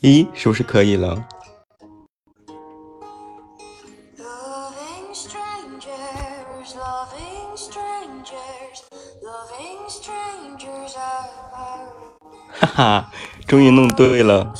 [0.00, 1.26] 咦，是不是可以了？
[12.60, 13.12] 哈哈，
[13.46, 14.52] 终于弄对了。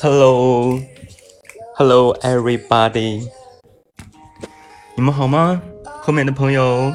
[0.00, 0.84] Hello，Hello
[2.20, 3.28] everybody，
[4.94, 5.60] 你们好吗？
[6.00, 6.92] 后面的朋友。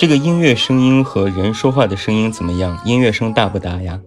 [0.00, 2.80] 这个音乐声音和人说话的声音怎么样？
[2.86, 4.00] 音乐声大不大呀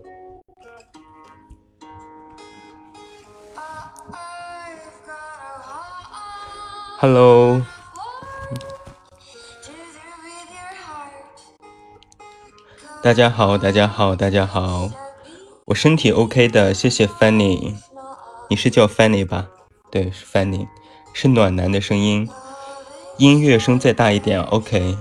[6.98, 7.62] ？Hello，
[13.04, 14.90] 大家好，大家好，大家好，
[15.66, 17.76] 我身体 OK 的，谢谢 Fanny，
[18.50, 19.46] 你是叫 Fanny 吧？
[19.92, 20.68] 对，是 Fanny，
[21.14, 22.28] 是暖男的声音，
[23.20, 24.98] 音乐声再大一点，OK。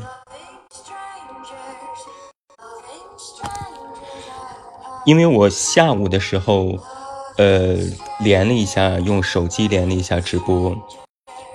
[5.05, 6.78] 因为我下午的时候，
[7.36, 7.77] 呃，
[8.20, 10.77] 连了一下，用手机连了一下直播。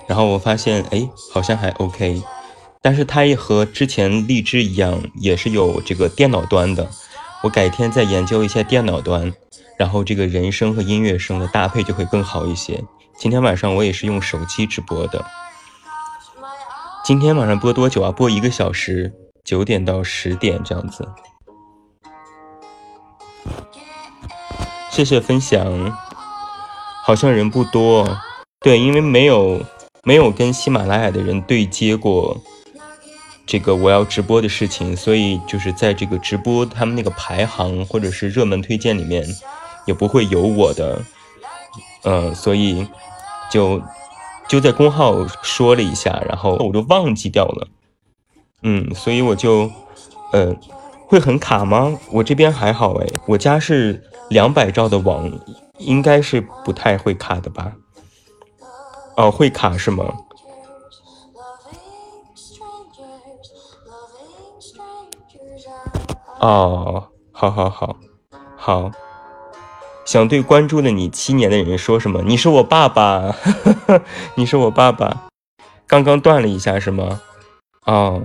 [0.06, 2.22] 然后我发现，哎，好像还 OK，
[2.82, 6.88] 但是它也和之前荔枝一样，也是有这个电脑端的。
[7.42, 9.32] 我改天再研究一下电脑端，
[9.78, 12.82] 然后这个人声和音乐声的搭配就会更好一些。
[13.16, 15.24] 今天晚上我也是用手机直播的。
[17.04, 18.12] 今天晚上播多久啊？
[18.12, 19.12] 播一个小时，
[19.44, 21.08] 九点到十点这样子。
[24.98, 25.96] 谢谢分享，
[27.04, 28.18] 好像人不多。
[28.58, 29.60] 对，因为没有。
[30.04, 32.34] 没有跟喜马拉雅的人对接过
[33.44, 39.22] 这个我要直播的事情，所以就是在这个直播他们那个排行或者是热门推荐里面
[39.86, 41.02] 也不会有我的，
[42.04, 42.86] 嗯，所以
[43.50, 43.82] 就
[44.48, 47.68] 就在公号说了一下，然后我就忘记掉了，
[48.62, 49.70] 嗯，所以我就
[50.32, 50.56] 呃
[51.06, 51.98] 会很卡吗？
[52.10, 55.30] 我这边还好哎，我家是两百兆的网，
[55.78, 57.72] 应该是不太会卡的吧。
[59.16, 60.04] 哦，会卡是吗？
[66.40, 67.96] 哦，好好好，
[68.56, 68.90] 好。
[70.04, 72.22] 想对关注了你七年的人说什么？
[72.22, 73.34] 你是我爸爸，
[74.36, 75.28] 你是我爸爸。
[75.86, 77.20] 刚刚断了一下是吗？
[77.86, 78.22] 哦，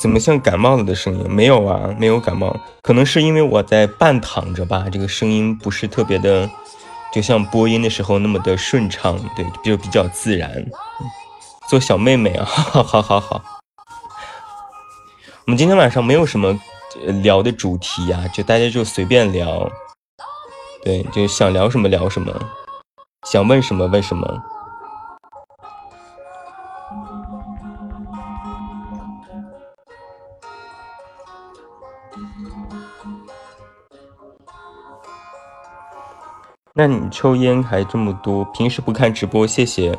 [0.00, 1.30] 怎么像感冒了的声音？
[1.30, 6.48] 没有啊，没有感冒，可能是因为我在半躺着吧，这个声音不是特别的。
[7.12, 10.64] 就像播音的时候那么的顺畅，对，就比较自然。
[11.68, 13.42] 做小妹妹啊， 好好好。
[15.44, 16.58] 我们今天晚上没有什么
[17.22, 19.68] 聊的主题呀，就大家就随便聊，
[20.82, 22.32] 对，就想聊什么聊什么，
[23.28, 24.42] 想问什么问什么。
[36.80, 39.98] 那你抽烟还这么多，平时不看直播，谢谢。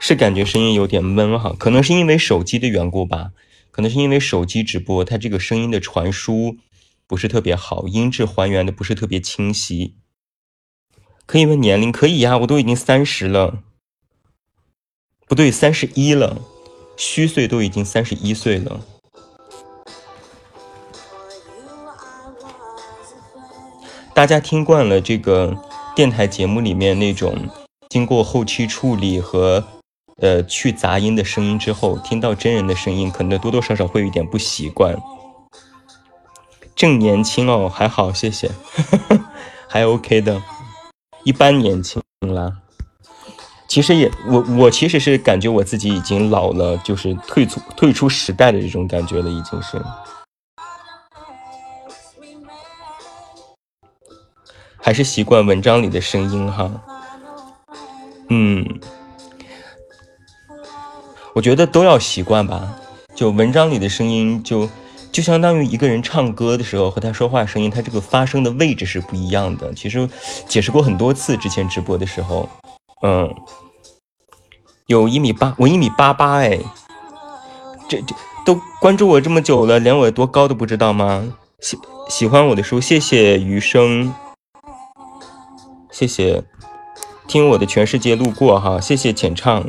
[0.00, 3.30] 是感觉声音有点闷哈，可能是因为手机的缘故吧，
[3.70, 6.56] 可能是因为手机直播，它这个声音的传输
[7.06, 9.94] 不是特别好，音质还原的不是特别清晰。
[11.24, 11.92] 可以问年龄？
[11.92, 13.62] 可以呀，我都已经三十了，
[15.28, 16.42] 不对，三十一了，
[16.96, 18.80] 虚岁都已经三十一岁了。
[24.12, 25.56] 大家听惯了这个。
[25.96, 27.34] 电台节目里面那种
[27.88, 29.64] 经过后期处理和
[30.20, 34.94] 呃去杂音的声音之后，听到真人的声音，可能多多少少会有点不习惯。
[36.74, 38.50] 正年轻哦，还好，谢谢，
[39.66, 40.42] 还 OK 的，
[41.24, 42.52] 一般年轻啦。
[43.66, 49.82] 其实也我我其实是感觉我自己已经老了，就是退出退出时代的这种感觉了，已经是。
[54.86, 56.70] 还是习惯文章里的声音哈，
[58.28, 58.64] 嗯，
[61.34, 62.72] 我觉得都要习惯吧。
[63.12, 64.68] 就文章里的声音，就
[65.10, 69.74] 就相当于一个人唱歌的时候和他说话声音，他这个发声的位置是不一样的。
[69.74, 70.08] 其实
[70.46, 72.48] 解释过很多次，之前直播的时候，
[73.02, 73.34] 嗯，
[74.86, 76.60] 有一米八，我一米八八哎，
[77.88, 81.32] 这这都关注我这么久了，连我多高都不知道吗？
[81.58, 81.76] 喜
[82.08, 84.14] 喜欢我的书，谢谢余生。
[85.98, 86.44] 谢谢，
[87.26, 89.66] 听我的全世界路过哈，谢谢浅唱。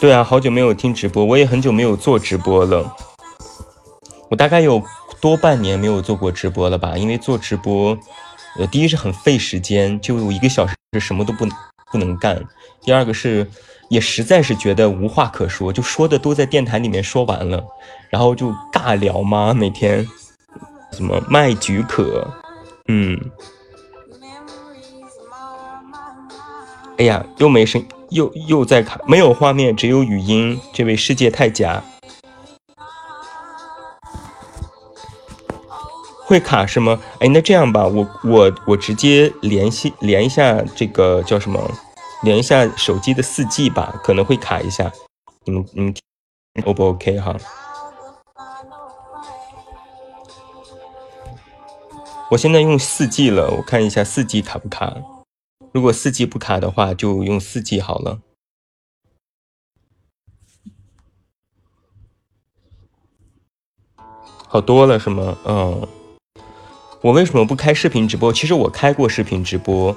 [0.00, 2.92] 对啊，好久没有听直播，我也很久没有做直播了。
[4.28, 4.82] 我大概有
[5.20, 6.98] 多半年没有做过直播了吧？
[6.98, 7.96] 因为做直播，
[8.58, 11.46] 呃，第一是很费时间，就一个小时什么都不
[11.92, 12.36] 不能干；
[12.82, 13.48] 第二个是
[13.90, 17.62] 也实在是觉得无话可说，就说的都在电台里面说完了，
[18.10, 20.04] 然后就尬聊嘛，每天
[20.90, 22.26] 什么卖菊可，
[22.88, 23.16] 嗯，
[26.96, 31.82] 哎呀，又没声，又又在卡，没有画面，只有语音，这位世界太假。
[36.26, 37.00] 会卡是吗？
[37.18, 41.60] 哎，那这样吧，我我我直接联系连一下这个叫什么，
[42.22, 44.90] 连一下手机的四 G 吧，可能会卡一下。
[45.44, 45.94] 你们你们
[46.64, 47.36] O 不 OK 哈？
[52.30, 54.94] 我现在用四 G 了，我看一下四 G 卡不卡。
[55.74, 58.20] 如果四 G 不卡的话，就用四 G 好了。
[64.46, 65.36] 好多了是吗？
[65.44, 65.88] 嗯。
[67.02, 68.32] 我为什么不开视频直播？
[68.32, 69.96] 其实我开过视频直播，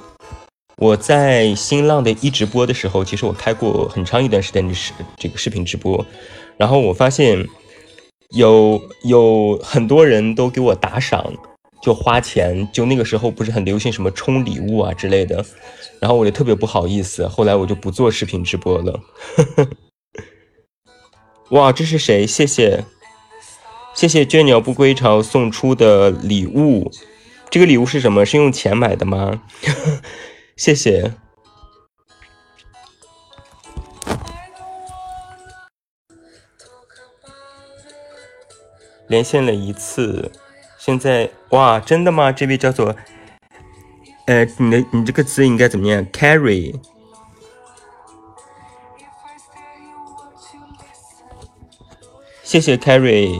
[0.78, 6.04] 我在新浪的一直播的时候，其实我开过很长一段时间的视这个视频直播，
[6.56, 7.46] 然后我发现
[8.30, 11.32] 有有很多人都给我打赏，
[11.80, 15.44] 就花钱，就那个时候不是很流行什么充礼物啊之类的，
[16.00, 19.00] 然后我就特别不好意思，后来我就不做视频直播了。
[21.50, 22.26] 哇，这是谁？
[22.26, 22.84] 谢谢。
[23.94, 26.90] 谢谢倦鸟不归巢送出的礼物，
[27.50, 28.24] 这个礼物是什么？
[28.24, 29.42] 是用钱买的吗？
[30.56, 31.14] 谢谢。
[39.08, 40.30] 连线了一次，
[40.88, 42.32] 现在哇，真的吗？
[42.32, 42.96] 这位叫做，
[44.24, 46.74] 呃，你的你这个字应该怎么念？Carry。
[52.42, 53.38] 谢谢 Carry。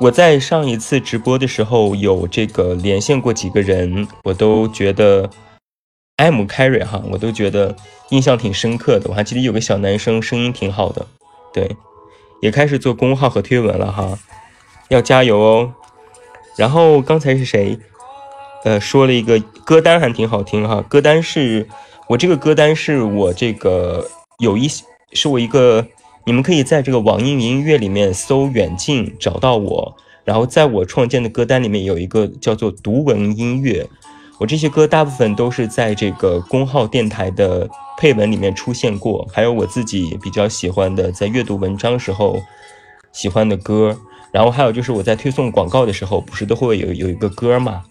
[0.00, 5.30] 我在上一次直播的时候有这个连线过几个人，我都觉得
[6.16, 7.76] M carry 哈，我都觉得
[8.08, 9.08] 印象挺深刻的。
[9.08, 11.06] 我还记得有个小男生声音挺好的，
[11.52, 11.76] 对，
[12.42, 14.18] 也开始做公号和推文了哈，
[14.88, 15.72] 要加油哦。
[16.58, 17.78] 然后刚才是谁？
[18.64, 21.66] 呃，说了一个歌单还挺好听哈，歌单是
[22.08, 24.06] 我这个歌单是我这个
[24.40, 24.68] 有一
[25.12, 25.86] 是我一个。
[26.24, 29.96] 你们可以在这个网易云音乐里面搜“远近”找到我，
[30.26, 33.88] 然后在我创建的歌单里面有一个叫做“读文音乐”，
[34.38, 37.66] 我这些歌大部分都是在这个公号电台的
[37.96, 42.38] 配文里面出现过，还有我自己比较喜欢的在阅读文章时候
[43.10, 43.98] 喜欢的歌，
[44.32, 47.84] 然后还有就是我在推送广告的时候，不是都会有有一个歌嘛？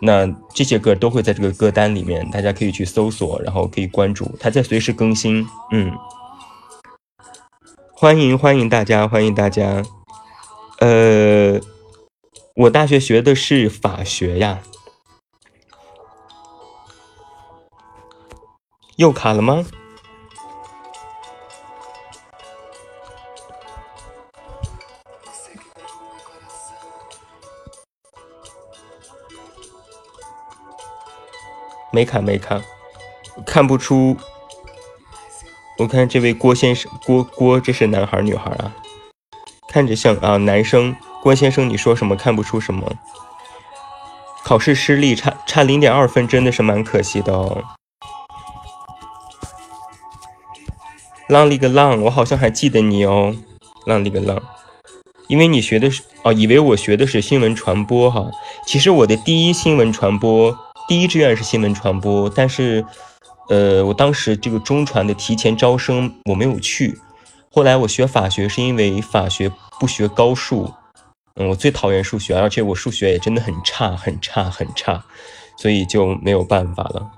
[0.00, 5.92] 那这些歌都会在这个歌单里面，大家可以去搜索，然后可以关注，它在随时更新，嗯。
[7.94, 9.84] 欢迎欢迎大家，欢迎大家。
[10.80, 11.60] 呃，
[12.56, 14.60] 我大学学的是法学呀。
[18.96, 19.64] 又卡了吗？
[31.92, 32.60] 没卡没卡，
[33.44, 34.16] 看不出。
[35.78, 38.72] 我看这位郭先生，郭郭，这是男孩女孩啊？
[39.68, 40.96] 看着像啊，男生。
[41.22, 42.16] 郭先生，你说什么？
[42.16, 42.92] 看不出什么。
[44.42, 47.62] 考试失利，差差零点二分，真的是蛮可惜的哦。
[51.28, 53.34] 浪里个浪，我好像还记得你哦。
[53.86, 54.42] 浪里个浪，
[55.28, 58.30] 因为你学的是哦，以为我学的是新闻传播哈。
[58.66, 62.84] 其实我的第一新闻传播，第一志愿是新闻传播，但是。
[63.48, 66.98] 呃，我当时这个中传的提前招生我没有去，
[67.50, 70.72] 后来我学法学是因为法学不学高数，
[71.34, 75.04] 嗯，我最讨厌数学，而且我数学也真的很差很差很差，
[75.58, 77.10] 所以就没有办法了。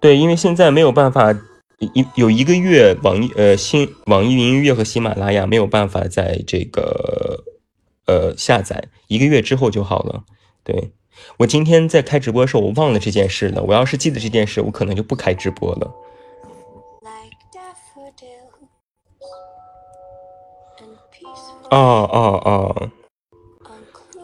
[0.00, 1.32] 对，因为现在没有办法。
[1.80, 7.42] 一有一个月，网易呃新网易云音乐和喜马拉雅没有办法在这个
[8.06, 10.24] 呃下载，一个月之后就好了。
[10.62, 10.92] 对
[11.38, 13.62] 我今天在开直播的时候，我忘了这件事了。
[13.62, 15.90] 我要是记得这件事，我可能就不开直播了。
[21.70, 22.90] 哦哦哦。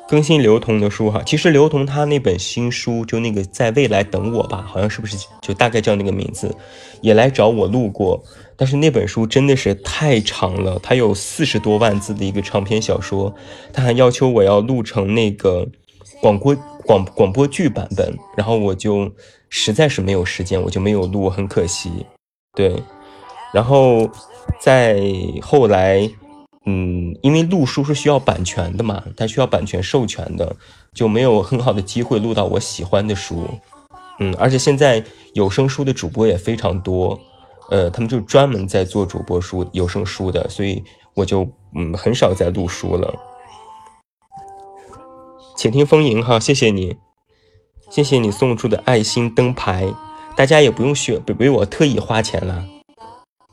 [0.08, 6.54] 更新刘同的书哈，其实刘同他那本新书就那个在未来等我吧，好像是不是就大概叫那个名字，
[7.00, 8.22] 也来找我录过，
[8.56, 13.34] 但是那本书真的是太长了，它有四十多万字的一个长篇小说，
[13.72, 15.66] 他还要求我要录成那个
[16.22, 19.10] 广播广广播剧版本，然后我就
[19.48, 21.90] 实在是没有时间，我就没有录，很可惜。
[22.54, 22.80] 对，
[23.52, 24.08] 然后
[24.60, 25.02] 再
[25.42, 26.08] 后来，
[26.66, 30.56] 嗯，因为录书是需要版权的嘛，它需要版权授权的，
[30.92, 33.48] 就没有很好的机会录到我喜欢的书。
[34.18, 35.04] 嗯，而且现在
[35.34, 37.20] 有声书的主播也非常多，
[37.70, 40.82] 呃，他们就专门在做主播书、有声书的，所以
[41.14, 43.14] 我就嗯很少在录书了。
[45.56, 46.96] 且听风吟哈，谢谢你，
[47.90, 49.86] 谢谢你送出的爱心灯牌，
[50.36, 52.64] 大家也不用学，不为我特意花钱了，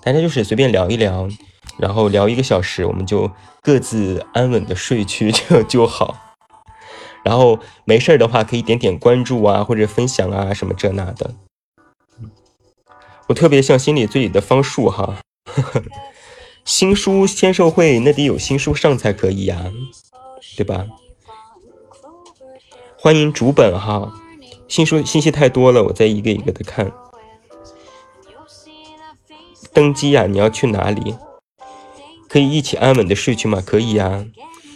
[0.01, 1.29] 大家就是随便聊一聊，
[1.77, 3.30] 然后聊一个小时，我们就
[3.62, 6.15] 各自安稳的睡去 就就好。
[7.24, 11.34] 然后没事儿的话，可以点点关注啊，或者分享啊，什么这那的。
[13.27, 15.20] 我特别像心里最里的方树哈，
[16.65, 19.72] 新书签售会那得有新书上才可以呀，
[20.58, 20.86] 对吧？
[23.00, 24.12] 欢迎主本哈，
[24.68, 26.92] 新书信息太多了，我再一个一个的看。
[29.74, 31.15] 登机呀，你要去哪里？
[32.34, 33.62] 可以一起安稳的睡去吗？
[33.63, 34.25] 可以呀。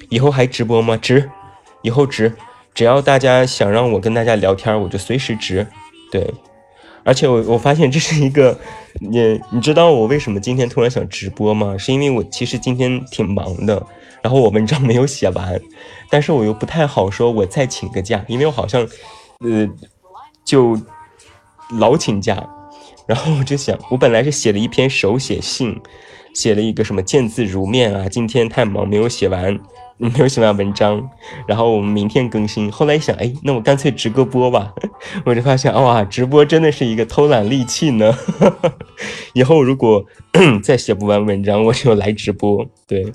[0.10, 0.96] 以后还直播吗？
[0.96, 1.32] 直。
[1.82, 2.36] 以后直，
[2.76, 5.66] 只要大家想让我跟大家聊天，我就随时直。
[6.12, 6.32] 对，
[7.04, 8.60] 而且我我发现这是一个，
[9.02, 11.76] 你你知道我为什么今天突然想直播吗？
[11.76, 13.84] 是因为我其实今天挺忙的，
[14.22, 15.60] 然后我文章没有写完，
[16.12, 18.88] 但是我又不太好说，我再请个假，因为我好像，
[19.40, 19.68] 呃，
[20.46, 20.80] 就
[21.80, 22.48] 老请假，
[23.08, 25.76] 然后我就想，我本来是写了一篇手写信，
[26.38, 29.60] 写了一个什么见字如面啊，今天太忙没有写完。
[30.00, 31.10] 没有写完文章，
[31.48, 32.72] 然后我们明天更新。
[32.72, 34.72] 后来一想，哎，那我干脆直个播吧。
[35.26, 38.16] 我就发现，哇，直播真的是一个偷懒利器呢。
[39.34, 40.06] 以后如果
[40.62, 42.64] 再写不完文章，我就来直播。
[42.86, 43.12] 对，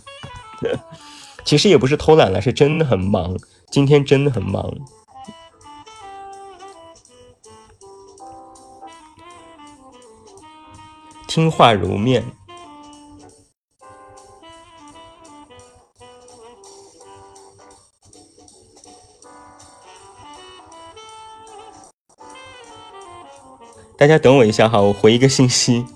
[1.44, 3.36] 其实也不是偷懒了，是真的很忙。
[3.70, 4.74] 今天真的很忙。
[11.28, 12.24] 听话如面。
[24.02, 25.87] 大家等我一下哈，我回一个信息，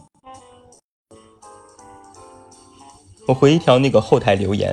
[3.27, 4.73] 我回一条那个后台留言。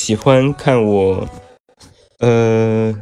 [0.00, 1.28] 喜欢看我，
[2.20, 2.94] 呃，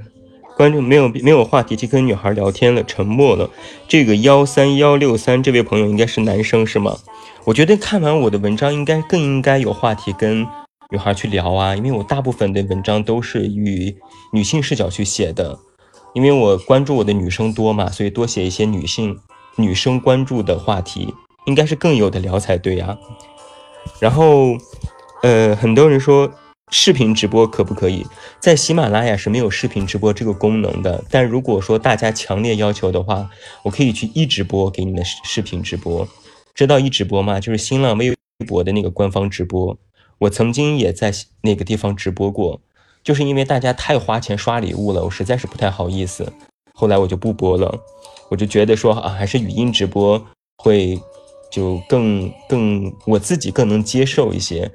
[0.56, 3.48] 观众没有没有话题去跟女孩聊天了，沉默了。
[3.86, 6.98] 这个幺三幺六三这位朋友应该是男生是吗？
[7.44, 10.44] 我觉得看完我的文章应该更应该有话题跟
[10.90, 13.96] 女孩去聊啊，因为我大部分的文章都是与
[14.32, 15.56] 女性视角去写的，
[16.14, 19.16] 因为我关注我的女生多嘛，所以多写一些女性
[19.54, 21.14] 女生关注的话题，
[21.46, 22.98] 应该是更有的聊才对呀。
[24.00, 24.56] 然后。
[25.20, 26.30] 呃，很多人说
[26.70, 28.06] 视频直播可不可以？
[28.38, 31.02] 在喜马拉雅是没有视频直播这个功能的。
[31.10, 33.28] 但如果说大家强烈要求的话，
[33.62, 36.06] 我可以去一直播给你们视频直播。
[36.54, 37.40] 知道一直播吗？
[37.40, 38.14] 就是新浪微
[38.46, 39.78] 博的那个官方直播。
[40.18, 42.60] 我曾经也在那个地方直播过，
[43.04, 46.32] 就是因为大家太花钱刷礼物了，我实在是不太好意思。
[46.74, 47.72] 后来我就不播了，
[48.28, 50.20] 我就觉得说啊，还是语音直播
[50.58, 51.00] 会
[51.50, 54.70] 就更更我自己更能接受一些。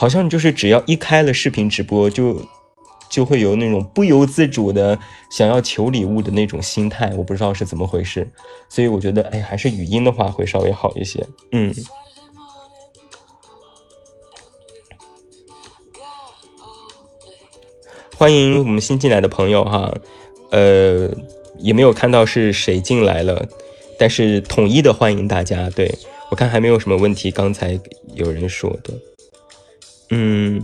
[0.00, 2.40] 好像就是只要一开了视频直播，就
[3.10, 4.98] 就会有那种不由自主的
[5.30, 8.26] 想要求礼物的那种心态，我不知道是怎么回事，
[8.70, 11.22] 所以我觉得，哎，还是语音的话会稍微好一些。
[11.52, 11.70] 嗯，
[18.16, 19.94] 欢迎我们新进来的朋友哈，
[20.50, 21.10] 呃，
[21.58, 23.46] 也没有看到是谁进来了，
[23.98, 25.68] 但是统一的欢迎大家。
[25.68, 25.94] 对
[26.30, 27.78] 我看还没有什么问题，刚才
[28.14, 28.94] 有人说的。
[30.10, 30.62] 嗯，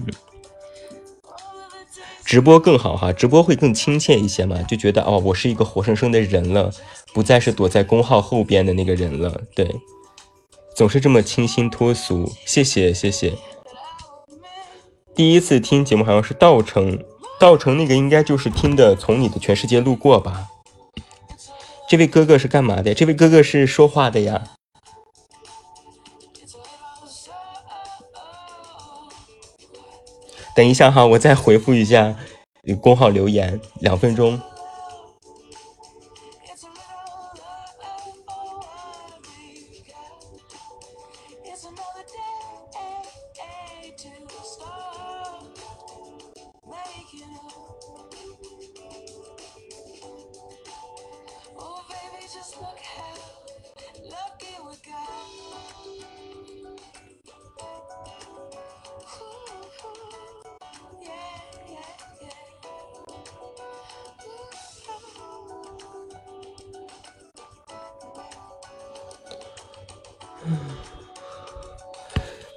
[2.24, 6.72] 直播更好哈，直播会更亲切一些嘛，就觉得哦，我是一个活生生的人了，
[7.14, 9.40] 不再是躲在公号后边的那个人了。
[9.54, 9.76] 对，
[10.74, 13.34] 总是这么清新脱俗，谢谢谢谢。
[15.14, 16.98] 第一次听节目好像是稻城，
[17.38, 20.48] 稻城那个应该就是听的《从你的全世界路过》吧。
[21.88, 22.92] 这位哥哥是干嘛的？
[22.92, 24.55] 这位哥哥是说话的呀。
[30.56, 32.16] 等一下哈，我再回复一下
[32.80, 34.40] 公号留言，两分钟。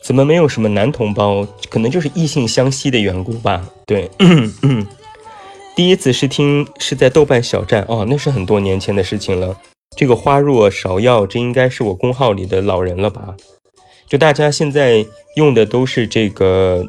[0.09, 1.47] 怎么没有什么男同胞？
[1.69, 3.63] 可能就是异性相吸的缘故吧。
[3.85, 4.09] 对，
[5.77, 9.55] 第一次是听是在豆瓣小站哦，那是很多年前的事情了。
[9.95, 13.35] 这个花若芍药，这应该是我公号里的老人了吧？
[14.07, 16.83] 就大家现在用的都是这个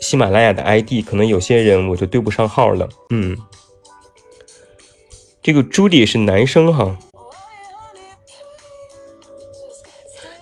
[0.00, 2.88] 喜马拉雅的 ID，可能有些人我就对不上号了。
[3.10, 3.36] 嗯，
[5.42, 6.96] 这个朱迪是男生哈。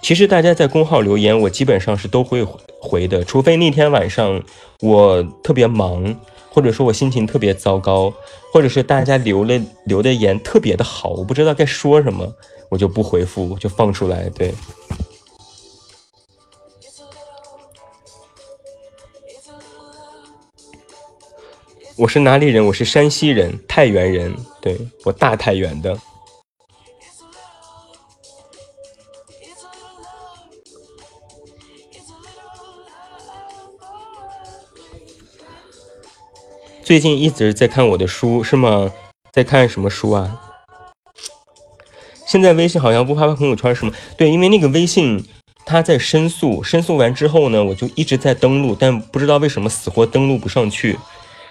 [0.03, 2.45] 其实大家在公号留言，我基本上是都会
[2.81, 4.43] 回的，除非那天晚上
[4.81, 6.15] 我特别忙，
[6.51, 8.13] 或者说我心情特别糟糕，
[8.53, 12.31] 或者是大家留了留的言特别的好，我不知道该说什么，
[12.69, 14.29] 我就不回复，就放出来。
[14.31, 14.53] 对，
[21.97, 22.67] 我是哪里人？
[22.67, 24.35] 我是山西人，太原人。
[24.61, 25.97] 对我大太原的。
[36.93, 38.93] 最近一直在看我的书是吗？
[39.33, 40.39] 在看什么书啊？
[42.27, 43.93] 现在微信好像不发朋友圈是吗？
[44.15, 45.25] 对，因为那个微信
[45.65, 50.99] 它在申诉，申诉完之后呢，我就一直在登录，但不知道为什么死活登录不上去。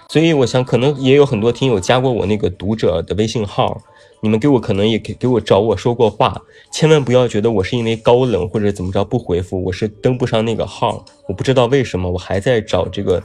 [0.10, 3.81] 所以我想，可能也有很多听友加过我那个读者的微信号，
[4.21, 6.39] 你们给我可能也给给我找我说过话，
[6.71, 13.24] 千万不要觉得我是因为高冷或者怎么着不回复，我是登不上那个号，我不知道为什么，我还在找这个。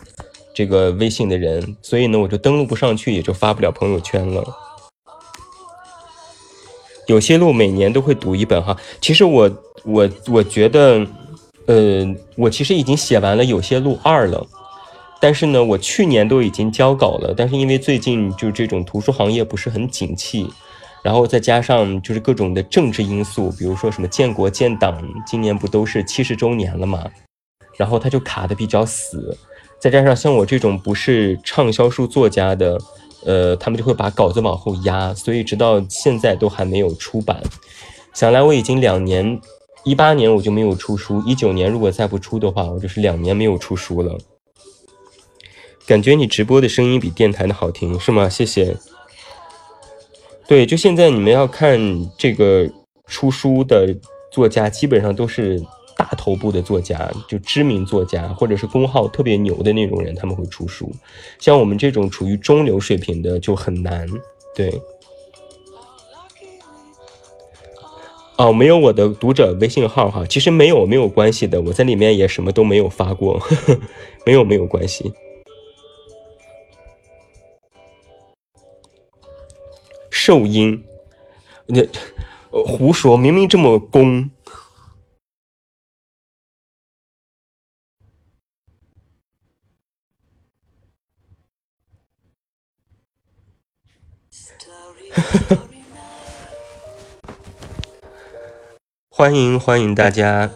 [0.56, 4.42] 这个微信的人，所以呢，我就登录不上去，也就发不了朋友圈了。
[7.06, 9.50] 有些路每年都会读一本哈，其实我
[9.84, 11.06] 我我觉得，
[11.66, 14.46] 呃，我其实已经写完了有些路二了，
[15.20, 20.50] 但是呢，我去年都已经交稿了，但是因为最近就这种图书行业不是很景气，
[21.02, 27.04] 然后再加上就是各种的政治因素，比如说什么建国建党，今年不都是七十周年了嘛，
[27.76, 29.36] 然后它就卡的比较死。
[29.86, 32.76] 再加上像我这种不是畅销书作家的，
[33.24, 37.40] 呃，他们就会把稿子往后压，所以直到现在都还没有出版。
[38.12, 39.40] 想来我已经两年，
[39.84, 44.18] 一八年我就没有出书，一九年如果再不出的话，我就是两年没有出书了。
[45.86, 48.28] 感觉你直播的声音比电台的好听，是吗？
[48.28, 48.76] 谢谢。
[50.48, 51.78] 对，就现在你们要看
[52.18, 52.68] 这个
[53.06, 53.96] 出书的
[54.32, 55.62] 作家，基本上都是。
[56.08, 60.88] 大头部的作家，就知名作家，或者是公号特别牛的那种人，他们会出书。
[61.40, 64.08] 像我们这种处于中流水平的就很难。
[64.54, 64.80] 对，
[68.36, 73.42] 哦，没有我的读者微信号哈，其实没有没有关系的，我在里面也什么都没有发过，
[74.24, 75.12] 没有没有关系。
[80.08, 80.84] 兽音，
[81.66, 81.82] 那
[82.50, 84.30] 胡说，明明这么公。
[99.08, 100.50] 欢迎欢迎大家，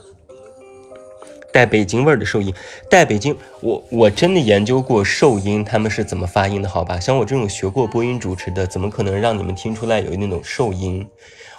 [1.52, 2.52] 带北京味儿的兽音，
[2.90, 7.00] 带北京，我我真的研究过兽音他们是怎么发音的，好吧？
[7.00, 11.08] 像我这种学过播音主持的，怎么可能让你们听出来有那种兽音？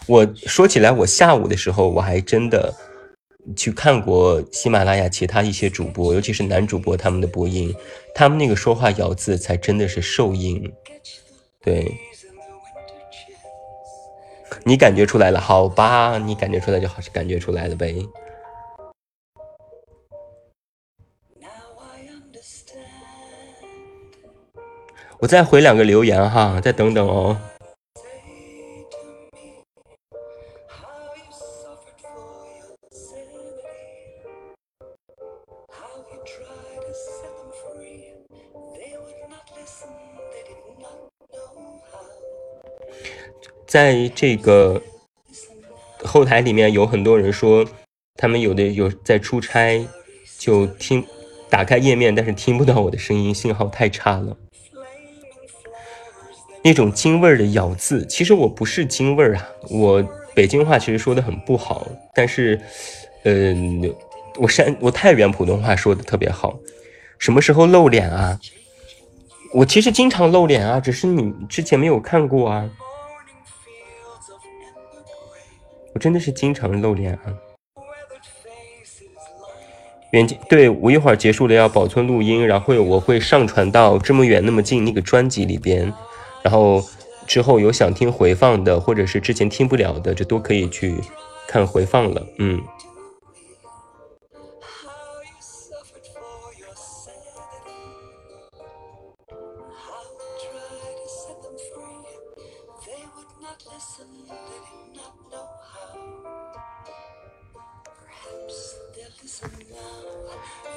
[0.05, 2.73] 我说起来，我下午的时候我还真的
[3.55, 7.75] 去看过喜马拉雅其他一些主播，尤其是男主播他们的播音，
[8.13, 10.71] 他们那个说话咬字才真的是兽音，
[11.63, 11.91] 对。
[14.63, 16.17] 你感觉出来了，好吧？
[16.17, 17.95] 你感觉出来就好，是感觉出来了呗。
[25.19, 27.37] 我再回两个留言哈，再等等哦。
[43.71, 44.81] 在这个
[46.03, 47.65] 后台里面有很多人说，
[48.17, 49.87] 他们有的有在出差，
[50.37, 51.01] 就听
[51.49, 54.35] 打开页面，但是听不到我的声音，信号太差了。
[56.61, 60.05] 那种京味儿的咬字，其实我不是京味儿啊，我
[60.35, 62.59] 北京话其实说的很不好，但是，
[63.23, 63.89] 嗯，
[64.35, 66.59] 我山我太原普通话说的特别好。
[67.19, 68.37] 什么时候露脸啊？
[69.53, 72.69] 我其实经常露脸啊，只是你之前没有看过啊。
[75.93, 77.33] 我真的是经常露脸啊！
[80.11, 85.93] 远近对我一会儿结束了要保存录音，然后我会上传到这么远那么近那个专辑里边，
[86.43, 86.83] 然后
[87.25, 90.95] 之后有想听回放的，或者是之前听不了的，就都可以去
[91.47, 92.25] 看回放了。
[92.39, 92.61] 嗯，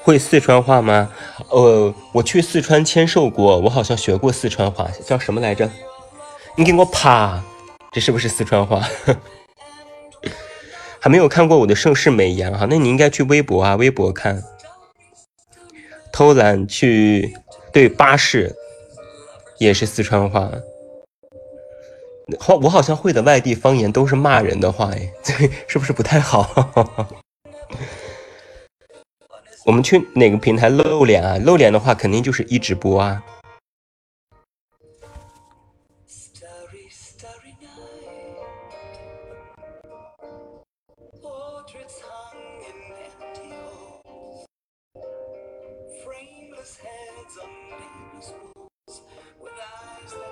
[0.05, 1.11] 会四川话吗？
[1.49, 5.71] 呃，我去四川签售过，我好像学过四川话，叫什么来着？
[6.57, 7.43] 你给我趴，
[7.91, 8.87] 这是不是四川话？
[11.01, 14.43] 还没有看过我的盛世美颜哈，那你应该去微博啊，微博看。
[16.13, 17.35] 偷懒去
[17.73, 18.55] 对巴士，
[19.59, 20.53] 也是四川话。
[22.39, 25.33] 好，我好像会的外地方言都是骂人的话，哎，这
[25.67, 26.47] 是不是不太好？
[29.65, 31.39] 我们去哪个平台露脸啊？
[31.39, 33.25] 露脸的话，肯定就是一直播啊。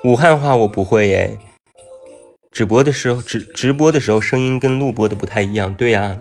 [0.05, 1.39] 武汉话我不会耶，
[2.51, 6.19] 直播的时候直直播的时候声音跟录播的不太一样，对呀，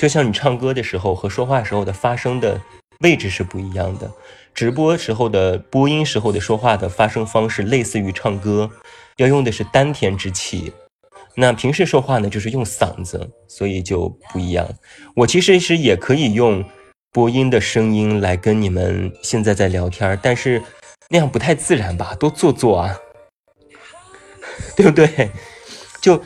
[0.00, 2.58] 就像你唱歌的时候和说话时候的发声的
[3.00, 4.10] 位置是不一样的，
[4.54, 8.70] 直播时候的播音时候的说话的发声方式类似于唱歌，
[9.18, 10.72] 要用的是丹田之气，
[11.34, 14.66] 那平时说话呢就是用嗓子，所以就不一样。
[15.14, 16.64] 我其实是也可以用
[17.12, 20.62] 播音的声音来跟你们现在在聊天，但是
[21.10, 22.96] 那样不太自然吧，多做作啊。
[24.74, 25.30] 对不对？
[26.00, 26.22] 就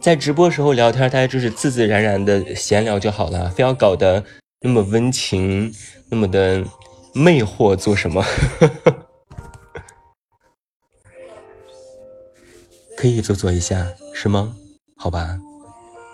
[0.00, 4.22] 在直播时候聊天，大家就是自自然然的闲聊就好了，非要搞得
[4.60, 5.72] 那么温情，
[6.10, 6.62] 那么的
[7.14, 8.22] 魅惑，做什么？
[12.98, 14.54] 可以做做一下，是吗？
[14.96, 15.38] 好吧，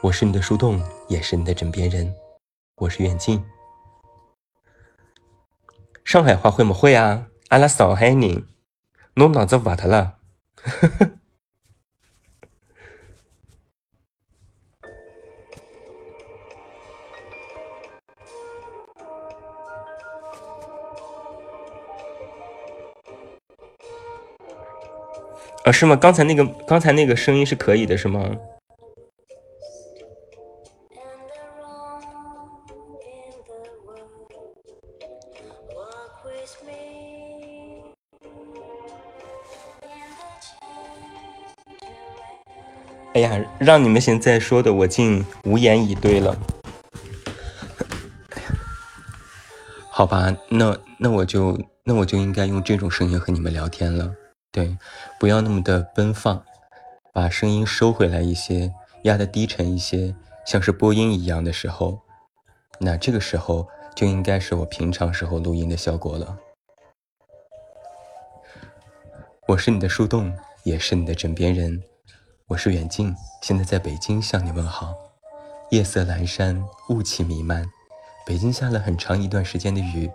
[0.02, 2.14] 我是你的树洞，也是你的枕边人，
[2.76, 3.44] 我是远近。
[6.04, 7.26] 上海话会不会啊？
[7.48, 8.46] 阿拉上海人，
[9.14, 10.14] 侬脑子瓦特了。
[25.72, 25.96] 是吗？
[25.96, 28.37] 刚才那个，刚才那个声音是可以的，是吗？
[43.14, 46.37] 哎呀，让你们现在说的，我竟无言以对了。
[49.90, 54.14] 好吧，那那我就那我就应该用这种声音和你们聊天了。
[54.58, 54.76] 对，
[55.20, 56.44] 不要那么的奔放，
[57.12, 62.00] 把声音收回来一些，压的低沉一些，像是播音一样的时候，
[62.80, 66.36] 那这个时候就应该是我平常时候录音的效果了。
[69.46, 71.80] 我是你的树洞，也是你的枕边人，
[72.48, 74.92] 我是远近，现在在北京向你问好。
[75.70, 77.64] 夜色阑珊，雾气弥漫，
[78.26, 80.10] 北京下了很长一段时间的雨，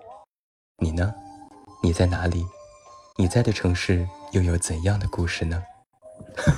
[0.80, 1.16] 你呢？
[1.82, 2.46] 你在哪里？
[3.16, 4.06] 你在的城市？
[4.34, 5.64] 又有怎样的故事呢？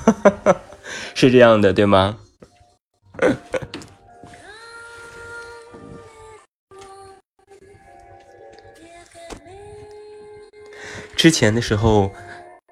[1.14, 2.16] 是这样的，对吗？
[11.14, 12.10] 之前的时候，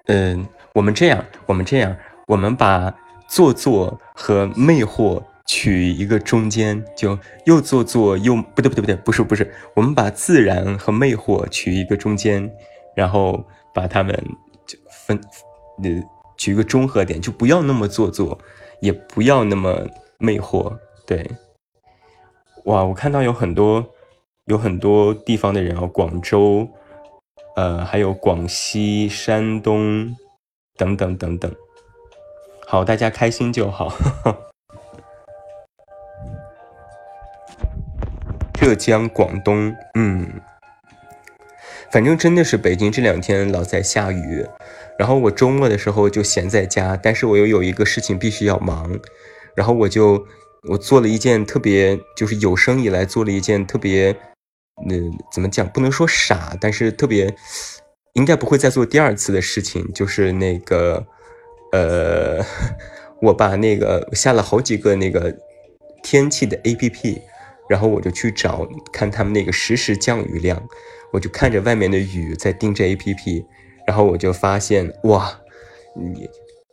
[0.06, 1.94] 嗯，我们这样，我们这样，
[2.26, 2.94] 我们把
[3.28, 12.50] 做作和魅惑取一个中间，就又做作又不对，不对，不对，不是，不是，我们把自然和魅惑取一个中间，
[12.94, 14.18] 然后把它们。
[15.06, 15.20] 分，
[15.82, 15.90] 呃，
[16.36, 18.38] 举一个中和点，就不要那么做作，
[18.80, 19.86] 也不要那么
[20.18, 20.76] 魅惑。
[21.06, 21.30] 对，
[22.64, 23.84] 哇，我看到有很多，
[24.46, 26.68] 有很多地方的人啊，广州，
[27.56, 30.16] 呃，还有广西、山东
[30.76, 31.54] 等等等等。
[32.66, 33.92] 好，大家开心就好。
[38.54, 40.40] 浙江、广东，嗯。
[41.94, 44.44] 反正真的是北京这两天老在下雨，
[44.98, 48.98] 然后我周末的时候就闲在家，但是我又有一个事情必须要忙，
[49.54, 50.26] 然后我就
[50.68, 54.10] 我做了一件特别，就是有生以来做了一件特别，
[54.90, 55.68] 嗯，怎么讲？
[55.68, 57.32] 不能说傻，但是特别
[58.14, 61.06] 应该不会再做第二次的事情，就是那个，
[61.70, 62.44] 呃，
[63.22, 65.32] 我把那个下了好几个那个
[66.02, 67.22] 天气的 A P P，
[67.68, 70.60] 然后我就去找看他们那个实时降雨量。
[71.14, 73.46] 我就看着外面的雨在盯着 A P P，
[73.86, 75.30] 然后我就发现哇，
[75.94, 76.28] 你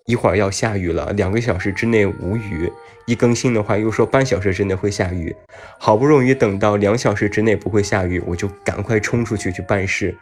[0.08, 2.72] 一会儿要下雨了，两个小时之内无雨。
[3.06, 5.36] 一更新的话又说半小时之内会下雨，
[5.78, 10.18] 好不容易等到两小时之内不会下雨，我就赶快冲出去去办事，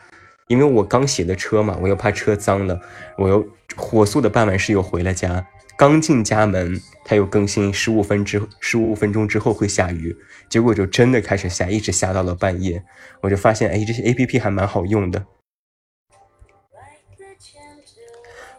[0.47, 2.77] 因为我刚洗的车嘛，我又怕车脏了，
[3.17, 5.45] 我又火速的办完事又回了家，
[5.79, 10.13] 刚进家门，它又更新十五分之十五分钟之后会下雨，
[10.49, 12.83] 结果就真的开始下，一直下到了半夜。
[13.21, 15.25] 我就发现，哎，这些 A P P 还蛮好用的。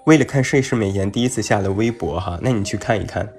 [0.06, 3.30] 为了看睡世美颜，第一次下了微博哈，那你去看一看。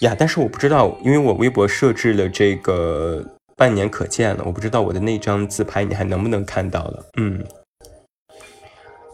[0.00, 3.24] 呀，但是我不知道，因为我微博设置了这个
[3.56, 7.06] 半年可见了，我不知道我的那张自拍你还能不能看到了。
[7.18, 7.42] 嗯，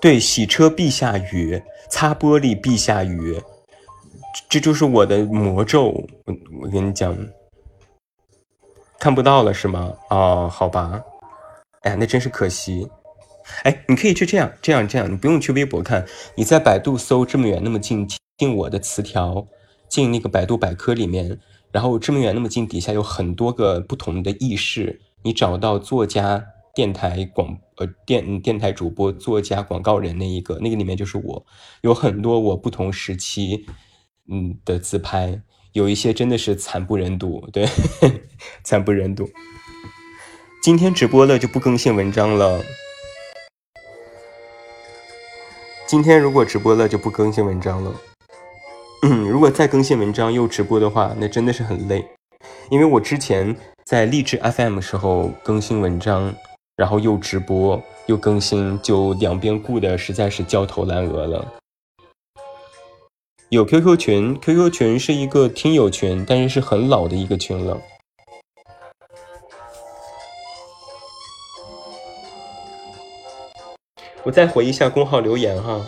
[0.01, 3.43] 对，洗车必下雨，擦玻璃必下雨，
[4.49, 5.87] 这就是我的魔咒。
[6.25, 7.17] 我我跟你讲，
[8.99, 9.93] 看不到了是吗？
[10.11, 11.03] 哦，好吧。
[11.81, 12.89] 哎呀，那真是可惜。
[13.65, 16.07] 哎，你可以去这样这样这样，你不用去微博看，
[16.37, 18.07] 你在百度搜“这么远那么近”，
[18.39, 19.47] 进我的词条。
[19.89, 21.41] 进那个百度百科里面，
[21.73, 25.01] 然后这么远那么近，底下有很多个不同的意识。
[25.23, 31.47] 你找到作家、电台广呃电电台主播、作家、广告人那一个，那个里面就是我。
[31.83, 33.67] 有很多我不同时期
[34.31, 35.41] 嗯的自拍，
[35.73, 37.67] 有一些真的是惨不忍睹，对，
[38.65, 39.29] 惨不忍睹。
[40.63, 42.63] 今天直播了就不更新文章了。
[45.87, 47.95] 今天如果直播了就不更新文章了。
[49.05, 52.05] 嗯，如果再更新文章又直播的话，那真的是很累。
[52.71, 56.35] 因为我之前在励志 FM 的时候更新文章，
[56.79, 61.45] 然后又直播又更新，就两边顾的实在是焦头烂额了。
[63.49, 67.77] 有 QQ 群，QQ 群是一个听友群，但是是很老的一个群了。
[74.23, 75.85] 我再回一下公号留言哈。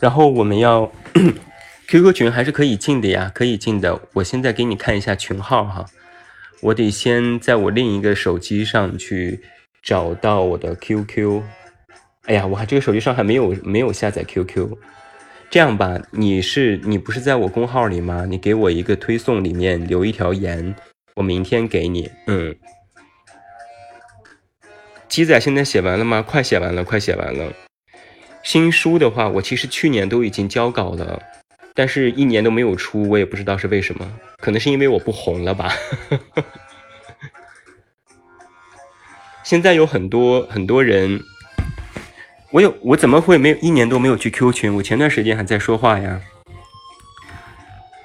[0.00, 0.90] 然后我们要
[1.88, 4.00] QQ 群还是可以进的呀，可以进的。
[4.12, 5.86] 我现在给你看一下群号哈，
[6.60, 9.40] 我得先在我另一个手机上去
[9.82, 11.42] 找到我的 QQ。
[12.26, 14.76] 哎呀，我还这个手机上还没有没有下载 QQ。
[15.50, 18.26] 这样吧，你是你不是在我公号里吗？
[18.28, 20.74] 你给我一个推送里面留一条言，
[21.16, 22.10] 我明天给你。
[22.26, 22.54] 嗯，
[25.08, 26.20] 鸡仔现在写完了吗？
[26.20, 27.50] 快写完了，快写完了。
[28.42, 31.20] 新书的话，我其实去年都已经交稿了，
[31.74, 35.72] 但是一年都没有出，我也不知道是为什么，可能是因为我不红了吧。
[39.44, 41.20] 现在有很多很多人，
[42.50, 44.74] 我有我怎么会没有一年都没有去 Q 群？
[44.74, 46.20] 我前段时间还在说话呀。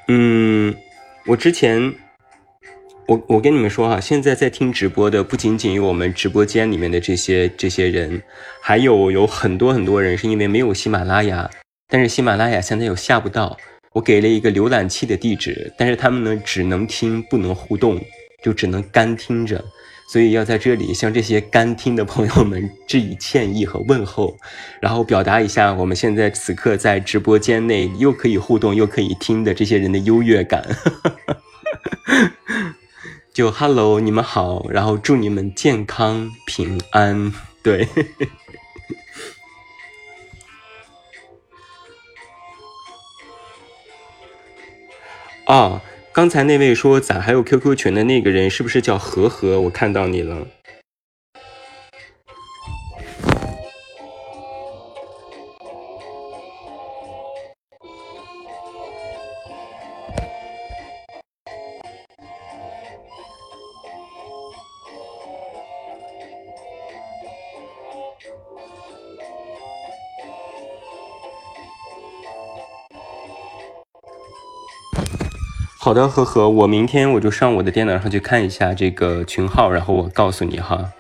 [0.08, 0.76] 嗯，
[1.26, 1.94] 我之前。
[3.08, 8.22] 我我跟你们说哈，现在在听直播的不仅仅有我们直播间里面的这些这些人，
[8.62, 11.50] 还有有很多很多人是因为没有喜马拉雅，
[11.90, 13.58] 但是喜马拉雅现在又下不到，
[13.92, 18.00] 我给了一个浏览器的地址，但是他们呢只能听不能互动，
[18.42, 19.62] 就只能干听着，
[20.08, 24.34] 所以要在这里向这些干听的朋友们致以歉意和问候，
[24.80, 30.64] 然后表达一下我们现在此刻在直播间内又可以互动又可以听的这些人的优越感。
[33.34, 37.34] 就 Hello，你们好，然后祝你们健康平安。
[37.64, 37.88] 对，
[45.48, 45.82] 啊，
[46.14, 49.60] 刚才那位说咱还有 QQ 群的那个人，是不是叫和和？
[49.62, 50.46] 我看到你了。
[75.84, 80.94] 好的，呵呵，我明天我就上我的电脑上去看一下这个群号，然后我告诉你哈。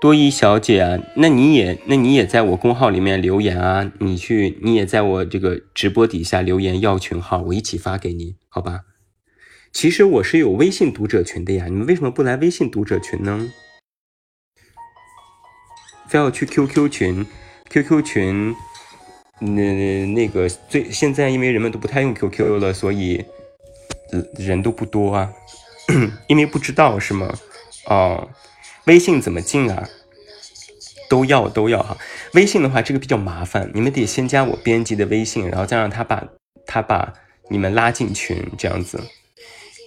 [0.00, 8.80] 多依小姐啊，那你也那你也在我公号里面留言啊，你去你也在我这个直播底下留言要群号，我一起发给你，好吧？
[9.70, 13.48] 其实我是有微信读者群的呀，你们为什么不来微信读者群呢？
[16.08, 17.24] 非要去 QQ 群
[17.70, 18.56] ，QQ 群。
[19.44, 23.24] 那那个最现在，因为人们都不太用 QQ 了，所以
[24.38, 25.32] 人都不多啊。
[26.28, 27.34] 因为不知道是吗？
[27.86, 28.30] 哦，
[28.84, 29.88] 微信怎么进啊？
[31.10, 31.98] 都要都要哈。
[32.34, 36.24] 微信的话，这个比较麻烦，你们得先加我编辑的微信，然后再让他把
[36.64, 37.12] 他把
[37.50, 39.02] 你们拉进群，这样子。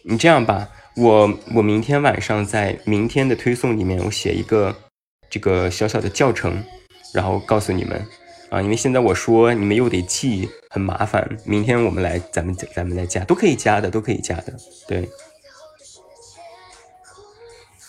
[0.04, 4.76] 你这样吧，我我明天晚上在明天的推送里面，我写一个
[5.30, 6.62] 这个小小的教程，
[7.14, 8.06] 然后告诉你们。
[8.50, 11.28] 啊，因为现在我说你们又得记，很麻烦。
[11.44, 14.54] 明天我们来，咱们咱们再加，都可以加的，都可以加的。
[14.88, 15.10] 对，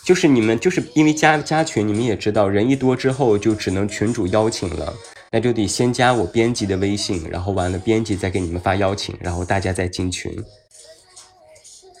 [0.03, 4.93] 就是你们就是因为加加群，你们也知道，人一多之后就只能群主邀请了，
[5.31, 10.35] 那就得先加我编辑的微信，然后完了编辑再给你们发邀请，然后大家再进群。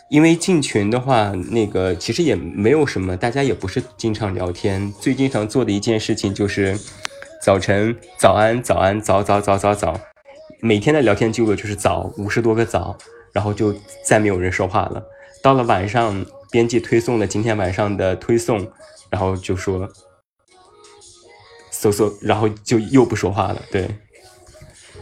[0.09, 6.77] 因为进群的话，那个其实也没有什么，大家也不是经常聊天，最经常做的一件事情就是。
[7.41, 9.99] 早晨，早安，早安，早早早早早，
[10.59, 12.97] 每天的聊天记录就是早五十多个早，
[13.31, 13.73] 然后就
[14.03, 15.03] 再没有人说话了。
[15.41, 18.67] 到了晚上，编辑推送了今天晚上的推送，
[19.09, 19.87] 然后就说
[21.71, 23.61] 搜搜，然后就又不说话了。
[23.71, 23.87] 对，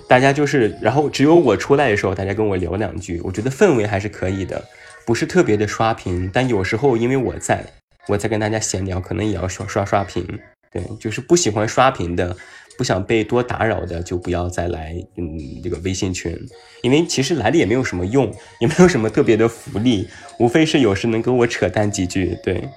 [0.08, 4.63] 大家就是，然后只有我出来的时候，大家跟我聊两句，我觉得氛围还是可以的，
[5.06, 7.65] 不是特别的刷屏，但有时候因为我在，
[8.08, 10.39] 我在跟大家闲聊，可能也要刷刷刷屏。
[10.76, 12.36] 对，就是不喜欢刷屏的，
[12.78, 16.38] 不想被多打扰的，就不要再来，嗯，这个微信群，
[16.82, 22.38] 因为其实来了也没有什么用，也没有什么特别的福利，无非是有时能跟我扯淡几句。
[22.44, 22.68] 对，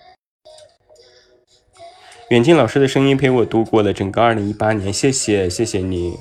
[2.31, 6.17] 远近老师的声音陪我度过了整个二零一八年，谢谢，谢谢你，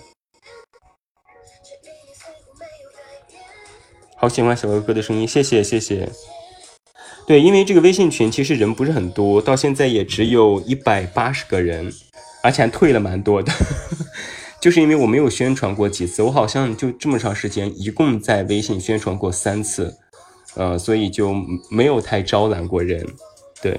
[4.16, 6.10] 好喜欢小哥哥的声音，谢谢，谢谢。
[7.28, 11.92] 对，因为这个微信群其实人不是很多，到现在也只有一百八十个人，
[12.42, 13.52] 而且还退了蛮多的，
[14.62, 19.94] 就是因为我没有宣传过几次，我好像就这么长时间，一共在微信宣传过三次，
[20.56, 21.36] 呃，所以就
[21.70, 23.06] 没有太招揽过人。
[23.62, 23.78] 对，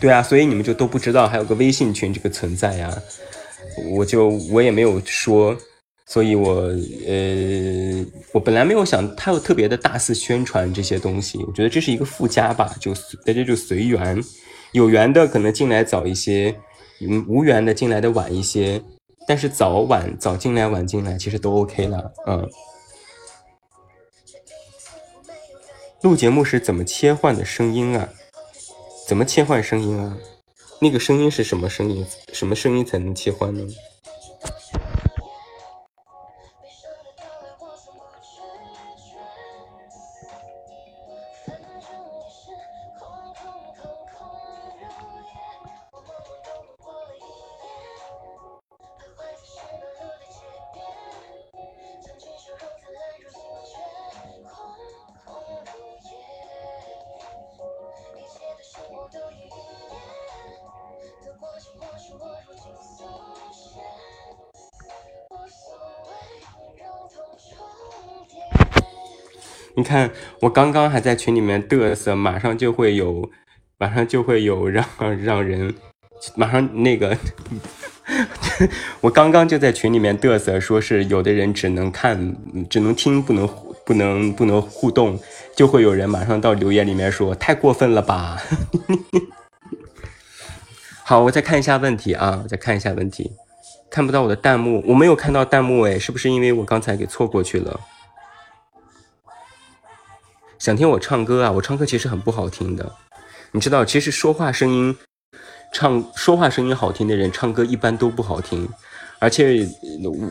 [0.00, 2.92] 对啊，所以你们就都不知道还有个微信群这个存在呀，
[3.92, 5.56] 我就我也没有说。
[6.12, 6.64] 所以，我
[7.06, 12.92] 呃，我本来没有想太有特别的大肆宣传这些东西，我觉得这是一个附加吧，就
[13.24, 14.22] 大家就随缘，
[14.72, 16.54] 有缘的可能进来早一些，
[17.00, 18.82] 嗯，无缘的进来的晚一些，
[19.26, 22.46] 但是早晚早进来晚进来其实都 OK 了，嗯。
[26.02, 28.06] 录节目是怎么切换的声音啊？
[29.08, 30.18] 怎么切换声音啊？
[30.78, 32.04] 那个声音是什么声音？
[32.34, 33.66] 什么声音才能切换呢？
[69.82, 73.28] 你看，我刚刚还在群里面嘚瑟，马上就会有，
[73.78, 74.86] 马上就会有让
[75.24, 75.74] 让人，
[76.36, 77.18] 马上那个，
[79.02, 82.36] 我刚刚就在群里面嘚瑟，说是有的人只能看，
[82.70, 83.48] 只能听，不能
[83.84, 85.18] 不能不能互动，
[85.56, 88.40] 就会有人马上到留言里面说太过分了吧。
[91.02, 93.32] 好，我再看一下问题啊，我再看一下问题，
[93.90, 97.80] 看不到我的弹幕，我没有看到弹幕哎，是不是因为我刚才给错过去了？
[100.62, 101.50] 想听我唱歌啊？
[101.50, 102.92] 我唱歌其实很不好听的，
[103.50, 104.96] 你知道，其实说话声音，
[105.72, 108.68] 唱说话声音好听的人，唱歌一般都不好听。
[109.18, 109.66] 而且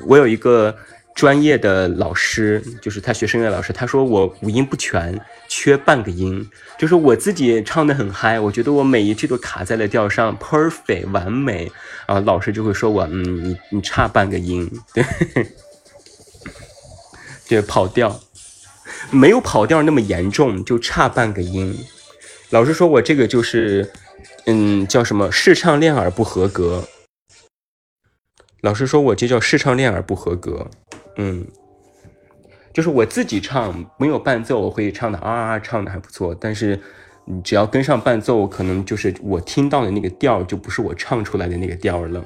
[0.07, 0.73] 我有一个
[1.13, 6.49] 专业的老师，就是他学声乐老师，他说我五音不全，缺半个音。
[6.77, 11.69] 就是我自己唱的很嗨，我觉得我每一句都卡在了调上，perfect 完美
[12.05, 12.21] 啊。
[12.21, 15.03] 老师就会说我，嗯，你你差半个音，对，
[17.49, 18.17] 对，跑调。
[19.11, 21.77] 没有跑调那么严重，就差半个音。
[22.49, 23.89] 老师说我这个就是，
[24.45, 26.87] 嗯，叫什么试唱练耳不合格。
[28.61, 30.69] 老师说我这叫试唱练耳不合格。
[31.15, 31.47] 嗯，
[32.73, 36.35] 就是我自己唱没有伴奏，我会唱的啊啊唱的还不错。
[36.35, 36.77] 但是
[37.25, 42.23] 你只要跟上伴奏，可能就是我听到的那个调就不是我唱出来的那个调了。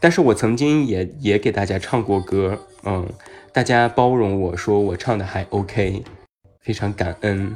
[0.00, 3.06] 但是我曾经也也给大家唱过歌，嗯。
[3.52, 6.02] 大家包容我说我唱的还 OK，
[6.60, 7.54] 非常感恩。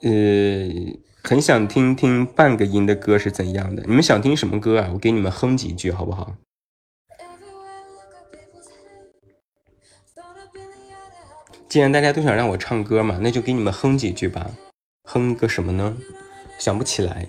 [0.00, 0.10] 呃，
[1.22, 3.82] 很想听听半个音的歌是怎样的。
[3.86, 4.90] 你们想听什么歌啊？
[4.94, 6.34] 我给你们哼几句好不好？
[11.68, 14.50] 既然大家都想让我唱歌嘛，那就给你们哼几句吧。
[15.04, 15.98] 哼个什么呢？
[16.58, 17.28] 想不起来。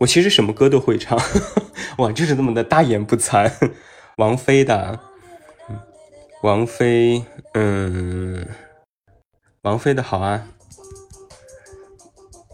[0.00, 1.20] 我其实什么歌都会唱，
[1.98, 3.52] 哇，就是这么的大言不惭。
[4.16, 4.98] 王菲的，
[6.42, 7.22] 王菲，
[7.52, 8.48] 嗯，
[9.60, 10.46] 王菲的好啊。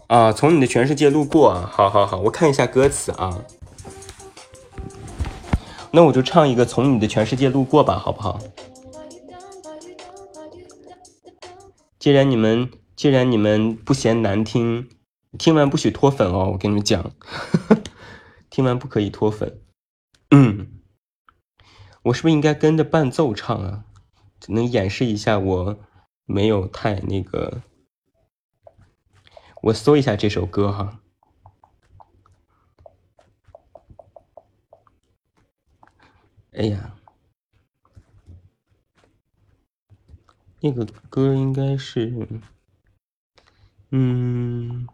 [0.07, 3.41] 啊，从你的全世界路过，好好好，我看一下歌词啊。
[5.91, 8.37] 那我就唱一个《从你的全世界路过》吧，好不好？
[11.97, 14.89] 既然你们既然你们不嫌难听，
[15.37, 17.11] 听完不许脱粉哦，我跟你们讲，
[18.49, 19.61] 听完不可以脱粉。
[20.31, 20.81] 嗯，
[22.03, 23.85] 我是不是应该跟着伴奏唱啊？
[24.49, 25.79] 能演示一下我
[26.25, 27.63] 没有太那个？
[29.63, 31.01] 我搜一下这首歌哈。
[36.51, 36.95] 哎呀，
[40.61, 42.27] 那个歌应该是，
[43.91, 44.87] 嗯，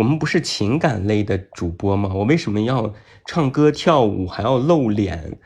[0.00, 2.10] 我们不是情感类的主播吗？
[2.14, 2.94] 我为什么要
[3.26, 5.38] 唱歌跳舞还要露脸？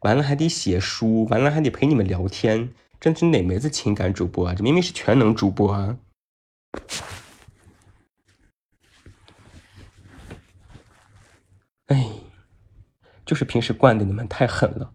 [0.00, 4.54] 完了还得写书，完了还得陪你们聊天，这是哪门子情感主播啊？
[4.56, 5.96] 这明明是全能主播啊！
[11.86, 12.10] 哎，
[13.24, 14.92] 就是平时惯的你们太狠了。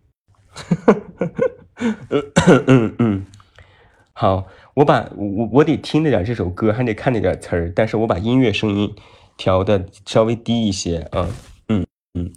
[2.09, 3.25] 嗯嗯嗯，
[4.11, 8.95] 好，我把我我得听着点这首歌，还得看着点词儿，但是我把音乐声音
[9.35, 11.27] 调的稍微低一些啊。
[11.67, 12.31] 嗯嗯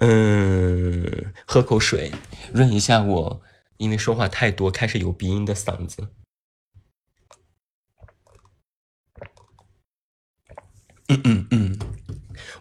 [0.00, 2.12] 嗯，喝口水
[2.52, 3.40] 润一下我，
[3.78, 6.08] 因为说话太多，开始有鼻音的嗓子。
[11.08, 11.78] 嗯嗯嗯。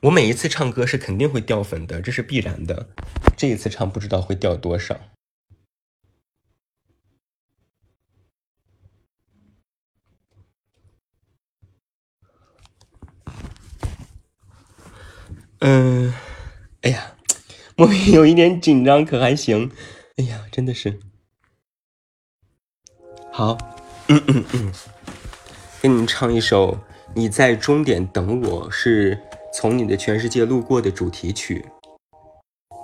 [0.04, 2.88] 我每一次唱歌是肯定会掉粉的，这是必然的。
[3.36, 4.98] 这一次唱不知道会掉多少。
[15.68, 16.14] 嗯，
[16.84, 17.16] 哎呀，
[17.76, 19.72] 莫名有一点紧张，可还行。
[20.18, 21.00] 哎呀，真的是。
[23.32, 23.58] 好，
[24.08, 24.72] 嗯嗯嗯，
[25.82, 26.74] 给你们唱一首
[27.16, 29.20] 《你在终点等我》是。
[29.52, 31.66] 从你的全世界路过的主题曲，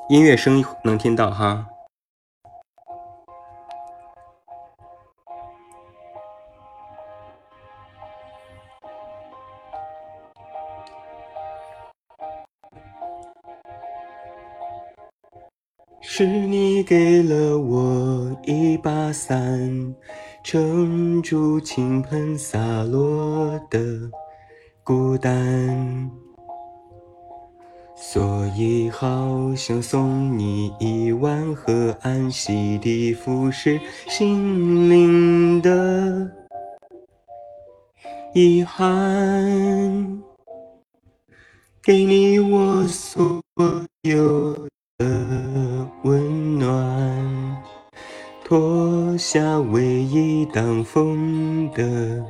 [0.10, 1.68] 音乐声能听到哈。
[16.14, 19.96] 是你给了我一把伞，
[20.44, 23.80] 撑住倾盆洒落的
[24.84, 26.12] 孤单。
[27.96, 36.30] 所以，好想送你一碗河岸，洗涤腐蚀心灵的
[38.34, 40.22] 遗憾，
[41.82, 43.42] 给你我所
[44.02, 44.68] 有
[48.52, 52.22] 脱下唯一挡风的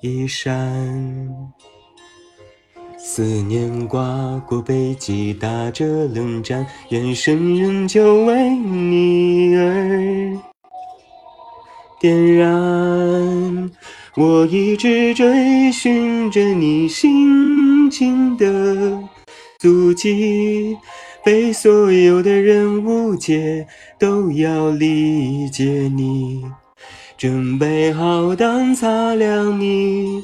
[0.00, 0.52] 衣衫。
[2.98, 10.36] 思念刮过背脊，打着冷战，眼神仍旧为你而
[12.00, 13.70] 点燃。
[14.16, 18.98] 我一直追寻着你心情的
[19.60, 20.76] 足迹，
[21.24, 23.66] 被所有的人误解，
[23.98, 26.44] 都要理解你。
[27.16, 30.22] 准备好当擦亮你。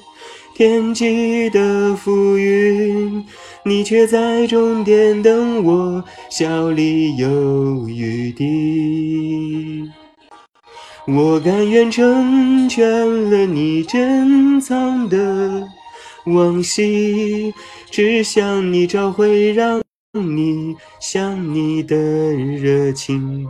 [0.55, 3.25] 天际的浮云，
[3.65, 9.91] 你却在终点等我，笑里有余地。
[11.09, 15.67] 我甘愿成全了你珍藏的
[16.27, 17.53] 往昔，
[17.91, 19.82] 只想你找回让
[20.15, 23.49] 想你想你的热情，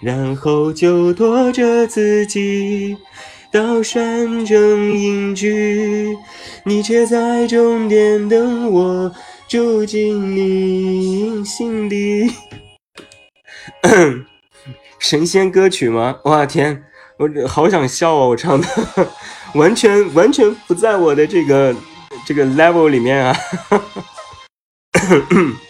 [0.00, 2.96] 然后就拖着自己。
[3.50, 4.56] 到山城
[4.96, 6.16] 隐居，
[6.64, 9.12] 你却在终点等我，
[9.48, 12.30] 住进你心底。
[15.00, 16.20] 神仙歌曲吗？
[16.26, 16.84] 哇天，
[17.18, 18.26] 我好想笑啊！
[18.26, 18.68] 我唱的
[19.54, 21.74] 完全完全不在我的这个
[22.24, 23.36] 这个 level 里面啊。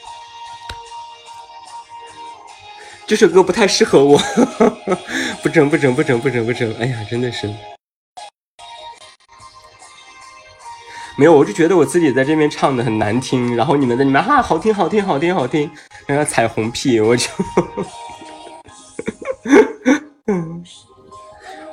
[3.08, 4.20] 这首歌不太适合我，
[5.42, 7.48] 不整不整不整不整不整，哎呀，真的是。
[11.16, 15.70] 没有，我就觉得我自己在这边唱的很难听，然后你们在里面哈好听好听好听好听，
[16.06, 17.26] 然后彩虹屁，我就，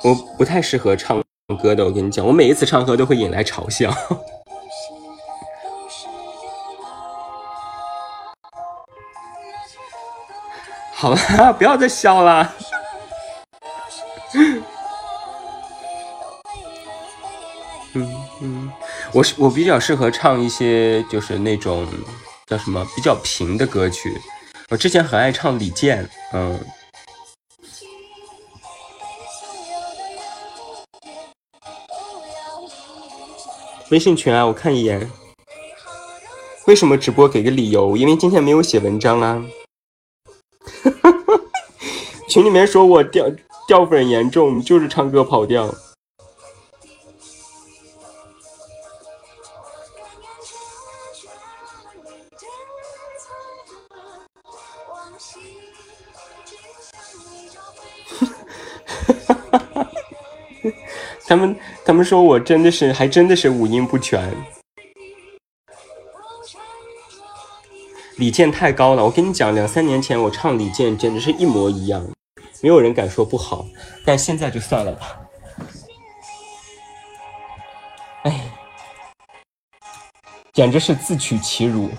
[0.02, 1.22] 我不太适合唱
[1.62, 3.94] 歌的，我跟你讲，我每一次唱歌都会引来嘲笑。
[10.98, 12.54] 好了， 不要再笑了。
[17.92, 18.72] 嗯嗯，
[19.12, 21.86] 我是我比较适合唱一些就是那种
[22.46, 24.18] 叫什么比较平的歌曲。
[24.70, 26.58] 我之前很爱唱李健，嗯。
[33.90, 35.10] 微信群啊，我看一眼。
[36.66, 37.28] 为什么直播？
[37.28, 39.42] 给个理由，因为今天没有写文章啊。
[42.36, 43.24] 群里面说我掉
[43.66, 45.74] 掉粉严重，就是唱歌跑调。
[61.26, 61.56] 他们
[61.86, 64.30] 他们说我真的是，还真的是五音不全。
[68.18, 72.06] 李健太高了，我跟你讲，两三年前我唱李健简直是一模一样，
[72.62, 73.66] 没有人敢说不好。
[74.04, 75.20] 但现在就算了吧。
[78.24, 78.40] 哎，
[80.52, 81.90] 简直是自取其辱。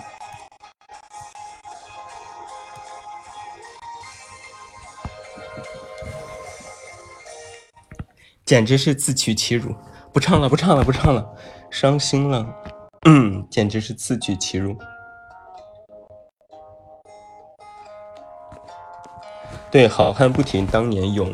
[8.44, 9.74] 简直是自取其辱！
[10.10, 11.36] 不唱了，不唱了，不唱了，
[11.70, 12.46] 伤心了。
[13.06, 14.74] 嗯，简直是自取其辱。
[19.70, 21.32] 对，好汉不提当年勇。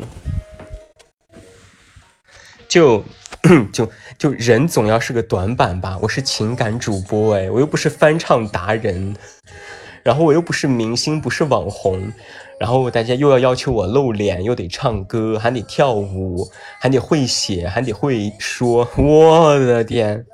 [2.67, 3.03] 就
[3.71, 5.97] 就就人总要是个短板吧？
[6.01, 9.15] 我是情感主播哎，我又不是翻唱达人，
[10.03, 12.11] 然后我又不是明星，不是网红。
[12.59, 18.87] 然后大家又要要求我露脸，又得唱歌，还得跳舞，还得会写，还得会说。
[18.97, 20.25] 我的天！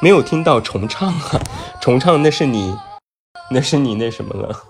[0.00, 1.40] 没有听到重唱啊？
[1.80, 2.76] 重唱那是你，
[3.50, 4.64] 那是你那什么了？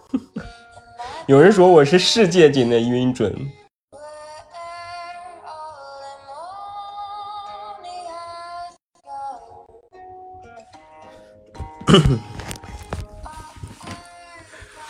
[1.26, 3.35] 有人说我是世界级的晕准。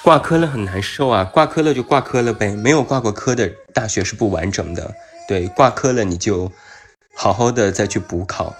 [0.02, 1.24] 挂科了很难受啊！
[1.24, 4.94] 挂科了就挂科了呗，没有挂过科的大学是不完整的。
[5.28, 6.50] 对，挂科了你就
[7.14, 8.54] 好好的再去补考。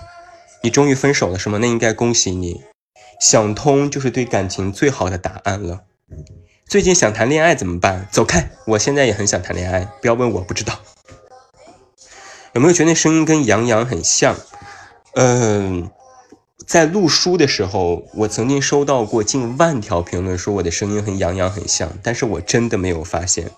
[0.63, 1.59] 你终于分手了是吗？
[1.59, 2.63] 那应该恭喜你。
[3.21, 5.83] 想通就是对感情最好的答案了。
[6.67, 8.09] 最近想谈恋爱怎么办？
[8.11, 8.51] 走开！
[8.67, 10.79] 我现在也很想谈恋爱，不要问我不知道。
[12.53, 14.37] 有没有觉得那声音跟杨洋很像？
[15.15, 15.91] 嗯。
[16.67, 23.51] 在录书的时候，我曾经收到过近万条评论，说我的声音和杨洋很像，但是我真的没有发现。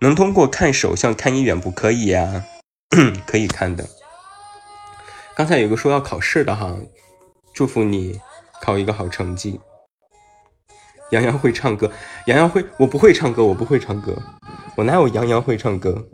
[0.00, 2.44] 能通过看手相看姻缘不可以呀？
[3.24, 3.88] 可以看的。
[5.36, 6.76] 刚才有个说要考试的哈，
[7.54, 8.20] 祝福你
[8.60, 9.60] 考一个好成绩。
[11.12, 11.88] 杨洋会唱歌，
[12.26, 14.20] 杨洋会，我不会唱歌，我不会唱歌，
[14.76, 16.04] 我哪有杨洋会唱歌？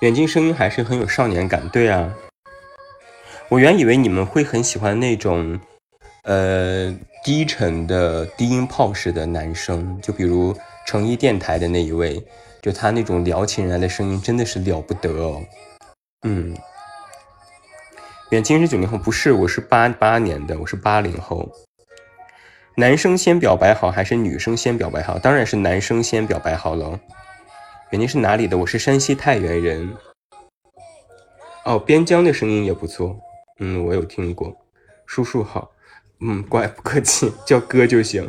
[0.00, 2.14] 眼睛声音还是很有少年感，对啊。
[3.50, 5.60] 我原以为你们会很喜欢那种，
[6.22, 10.56] 呃，低沉的低音炮式的男生，就比如
[10.86, 12.26] 成一电台的那一位，
[12.64, 15.44] 就他那种撩起人来的声音真的是了不得哦。
[16.26, 16.56] 嗯，
[18.30, 21.46] 眼睛是九零后，不是，我是八八年的，我是八零后。
[22.74, 25.18] 男生先表白好还是女生先表白好？
[25.18, 26.98] 当然是男生先表白好了。
[27.90, 28.56] 肯定是哪里的？
[28.56, 29.94] 我是山西太原人。
[31.66, 33.14] 哦，边疆的声音也不错。
[33.60, 34.56] 嗯，我有听过。
[35.04, 35.70] 叔叔好。
[36.22, 38.26] 嗯，乖，不客气，叫哥就行。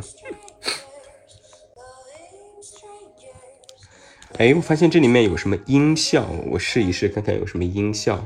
[4.38, 8.22] 哎，我发现这里面有什么音效，我试一试看看有什么音效。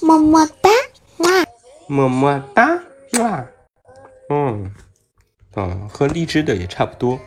[0.00, 0.70] 么么哒，
[1.16, 1.28] 哇！
[1.88, 2.80] 么么哒，
[3.18, 3.44] 哇！
[4.30, 4.72] 嗯。
[5.54, 7.18] 啊，和荔枝的也差不多。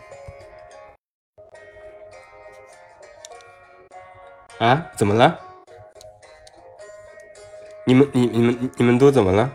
[4.60, 4.90] 啊？
[4.96, 5.38] 怎么了？
[7.86, 9.52] 你们、你、你们、你们都怎么了？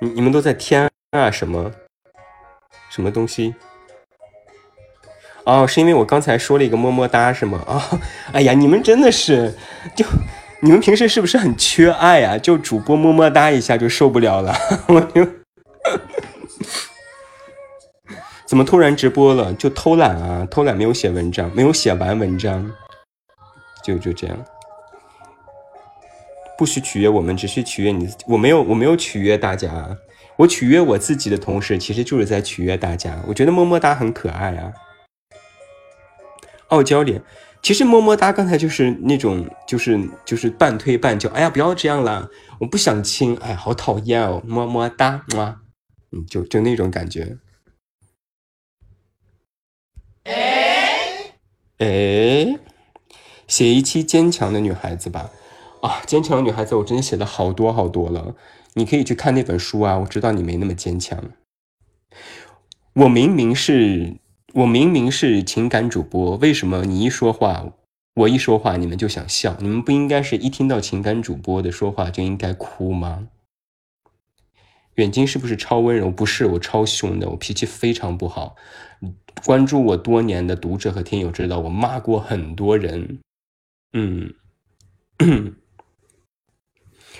[0.00, 1.72] 你、你们都在天啊什么？
[2.94, 3.52] 什么东西？
[5.44, 7.60] 哦，是因为我刚才说了一个么么哒是吗？
[7.66, 8.00] 啊，
[8.32, 9.52] 哎呀，你们真的是，
[9.96, 10.06] 就
[10.60, 12.38] 你们平时是不是很缺爱啊？
[12.38, 14.54] 就主播么么哒一下就受不了了，
[14.86, 15.26] 我就。
[18.46, 19.52] 怎么突然直播了？
[19.54, 20.46] 就偷懒啊！
[20.48, 22.70] 偷懒没有写文章，没有写完文章，
[23.82, 24.36] 就就这样。
[26.56, 28.08] 不许取悦我们，只需取悦你。
[28.28, 29.98] 我没有，我没有取悦大家。
[30.36, 33.22] 我取悦我自己的同时，其实就是在取悦大家。
[33.28, 34.72] 我觉得么么哒很可爱啊。
[36.68, 37.22] 傲娇脸，
[37.62, 42.28] 其实么么哒刚才就是那种，就是就是半推半就，哎呀，不要这样啦，
[42.58, 45.60] 我不想亲，哎，好讨厌哦，么么哒，嘛，
[46.10, 47.36] 嗯，就就那种感觉。
[51.78, 52.58] 哎，
[53.46, 55.30] 写一期坚强的女孩子吧，
[55.82, 58.34] 啊，坚强的女孩子，我真的写了好多好多了，
[58.74, 61.32] 你可以去看那本书啊，我知道你没那么坚强。
[62.94, 64.18] 我明明是。
[64.54, 67.72] 我明明是情感主播，为什么你一说话，
[68.14, 69.56] 我一说话，你们就想笑？
[69.58, 73.26] 你们不应该是一听到情感主播的说话就应该哭吗？
[74.94, 76.08] 远近是不是超温柔？
[76.08, 78.54] 不是，我超凶的，我脾气非常不好。
[79.44, 83.18] 关注我多年的读者和听友知道，我骂过很多人。
[83.92, 84.32] 嗯，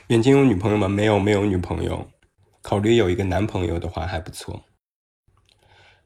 [0.08, 0.86] 远近有女朋友吗？
[0.86, 2.06] 没有，没有女朋友。
[2.60, 4.62] 考虑有一个男朋友的话还不错。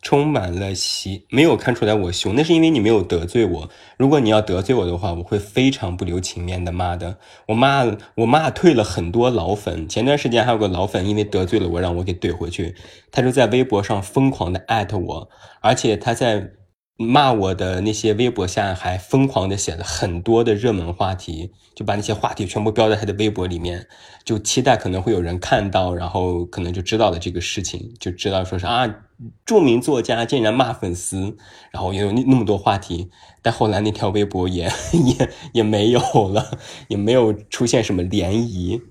[0.01, 3.69] 充满了喜，没有看出来我凶，那是因为你没有得罪我。
[3.97, 7.19] 如果你要得罪我的话，我会非常不留情面的骂的。
[7.49, 7.85] 我骂
[8.15, 12.77] 我骂退了很多老粉，前段时间还有个老粉因为得罪了我，让我给怼回去，
[13.11, 15.29] 他就在微博上疯狂的艾特我，
[15.61, 16.53] 而且他在。
[17.01, 23.87] 骂我的那些微博下还疯狂的写了很多的热门话题，就把那些话题全部标在他的微博里面，
[24.25, 28.93] 就期待可能会有人看到，然后可能就知道了这个事情，就知道说是啊，
[29.47, 31.37] 著名作家竟然骂粉丝，
[31.71, 33.09] 然后也有那那么多话题，
[33.43, 36.01] 但后来那条微博也 也也没有
[36.35, 38.83] 了，也没有出现什么涟漪。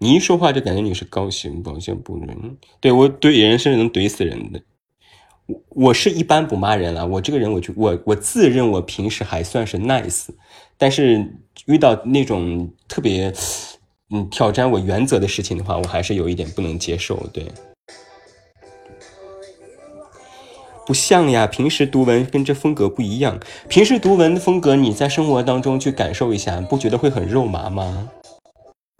[0.00, 4.60] 你一说话就感觉你是高兴，抱歉不能，对我怼人是能怼死人的。
[5.68, 10.28] 我是一般不骂人了，我这个人，我就我我自认我平时还算是 nice，
[10.78, 11.26] 但是
[11.66, 13.32] 遇到那种特别
[14.10, 17.16] 嗯挑战我原则的事情的话，我还是有一点不能接受。
[17.32, 17.46] 对，
[20.86, 23.38] 不像呀，平时读文跟这风格不一样。
[23.68, 28.10] 平时读文的风格，你在生活当中去感受一下，不觉得会很肉麻吗？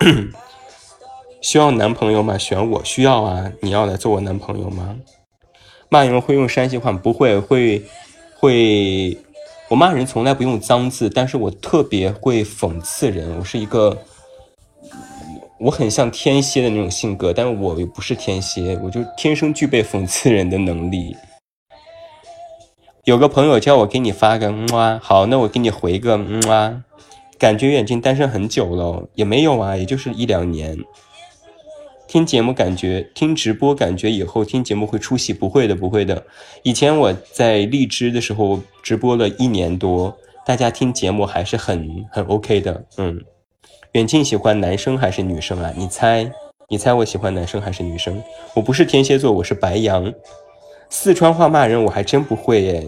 [1.41, 2.37] 需要男朋友吗？
[2.37, 4.97] 选我需要啊，你要来做我男朋友吗？
[5.95, 7.81] 骂人会用山西话不会，会
[8.41, 9.17] 会。
[9.69, 13.39] 我骂人从来不用脏字，但是我特别会讽刺人。
[13.39, 13.97] 我是一个，
[15.61, 21.15] 我很像天蝎的那种性格，但是我又不是天蝎，我就天生具备讽刺人的能力。
[23.05, 26.83] 有个朋友叫我给你发个嗯啊，好，那我给你回个嗯啊。
[27.39, 30.77] 感觉远近单身很久了，也没有啊，也就是一两年。
[32.15, 36.25] 听节目感觉，听直播感觉以后听节目会出戏，不会的，不会的。
[36.63, 42.85] 以前我在荔枝的时候直播了一年多，大家听节目还是很很 OK 的。
[42.99, 43.21] 嗯，
[43.95, 45.73] 远近喜欢男生还是女生啊？
[45.77, 46.31] 你猜，
[46.69, 48.23] 你猜我喜欢男生还是女生？
[48.55, 50.15] 我不是天蝎座，我是白羊。
[50.89, 52.87] 四川话骂人我还真不会耶，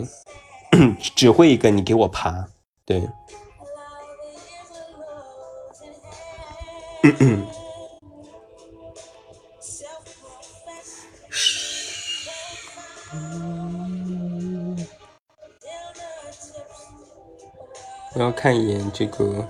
[1.17, 2.47] 只会一个，你给我爬。
[2.85, 3.03] 对。
[7.03, 7.56] 嗯 嗯。
[18.15, 19.47] 我要看一眼这个，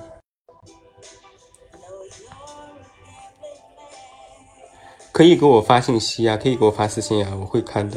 [5.12, 7.96] 可以给我发信息呀，可以给我发私信呀，我会看的。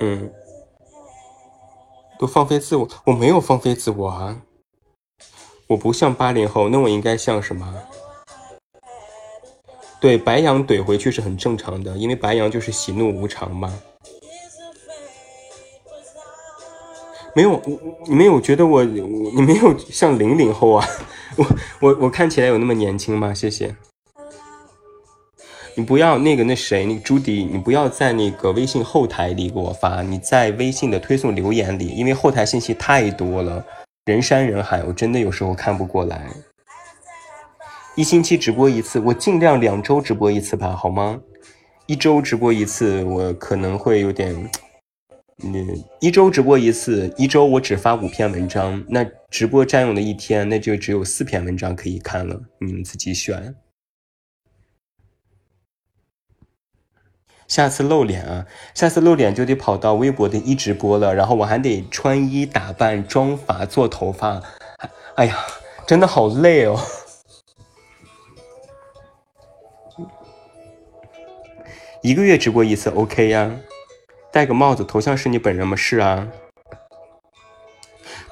[0.00, 0.30] 嗯，
[2.18, 4.42] 都放飞自我，我没有放飞自我啊，
[5.66, 7.82] 我不像八零后，那我应该像什么？
[9.98, 13.72] 对，白羊怼回去是很正常的，因为白羊就是喜怒无常嘛。
[17.36, 17.62] 没有，
[18.06, 20.88] 你没有觉得我，你没有像零零后啊？
[21.36, 21.46] 我
[21.80, 23.34] 我我看起来有那么年轻吗？
[23.34, 23.76] 谢谢。
[25.74, 33.62] 你不要那个那谁，那个朱迪，你不要在那个微信后台里给我发，你在微信的推送留言里，因为后台信息太多了，
[34.06, 36.26] 人山人海，我真的有时候看不过来。
[37.96, 41.20] 一星期直播一次，我尽量两周直播一次吧，好吗？
[41.84, 44.50] 一周直播一次，我可能会有点。
[45.38, 53.54] 你一周直播一次，一周我只发五篇文章，那直播占用了一天，那就只有四篇文章可以看了，你们自己选。
[57.46, 64.42] 下次露脸啊，下次露脸就得跑到微博的一直播了，然后我还得穿衣打扮、妆发、做头发，
[65.16, 65.36] 哎呀，
[65.86, 66.80] 真的好累哦。
[72.02, 73.54] 一个月直播一次，OK 呀。
[74.36, 75.74] 戴个帽子，头像是你本人吗？
[75.74, 76.28] 是啊。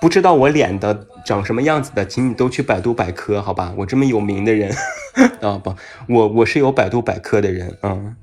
[0.03, 3.73] 不知道我脸的长什么样子的，请你都去百度百科，好吧？
[3.79, 4.71] 我这么有名的人
[5.41, 5.75] 啊 不，
[6.07, 8.17] 我我是有百度百科的人啊。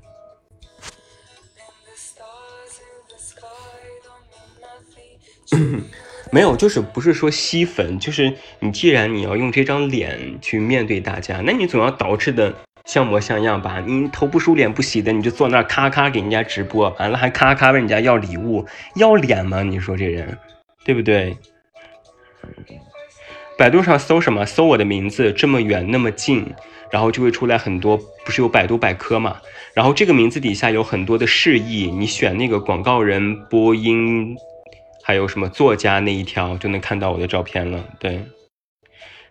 [6.30, 12.54] 没有，就是不是说吸粉，就是你既然你要用这张脸去面对大家，那你总要捯饬的
[12.84, 13.82] 像模像样吧？
[13.86, 18.66] 你头不梳脸不洗的，你就坐那儿咔咔给人家直播，完了还咔咔问人家要礼物，
[18.96, 19.62] 要脸吗？
[19.62, 20.36] 你说这人，
[20.84, 21.36] 对不对？
[23.56, 24.44] 百度上搜什么？
[24.44, 26.52] 搜我的名字，这么远那么近，
[26.90, 29.36] 然后就会出来很多，不是有百度百科嘛？
[29.74, 34.36] 然后这个名字底下有很多的示意，你选那个广告人、播音。
[35.04, 37.84] 还有什么作家那一条就能看到我的照片了。
[37.98, 38.24] 对，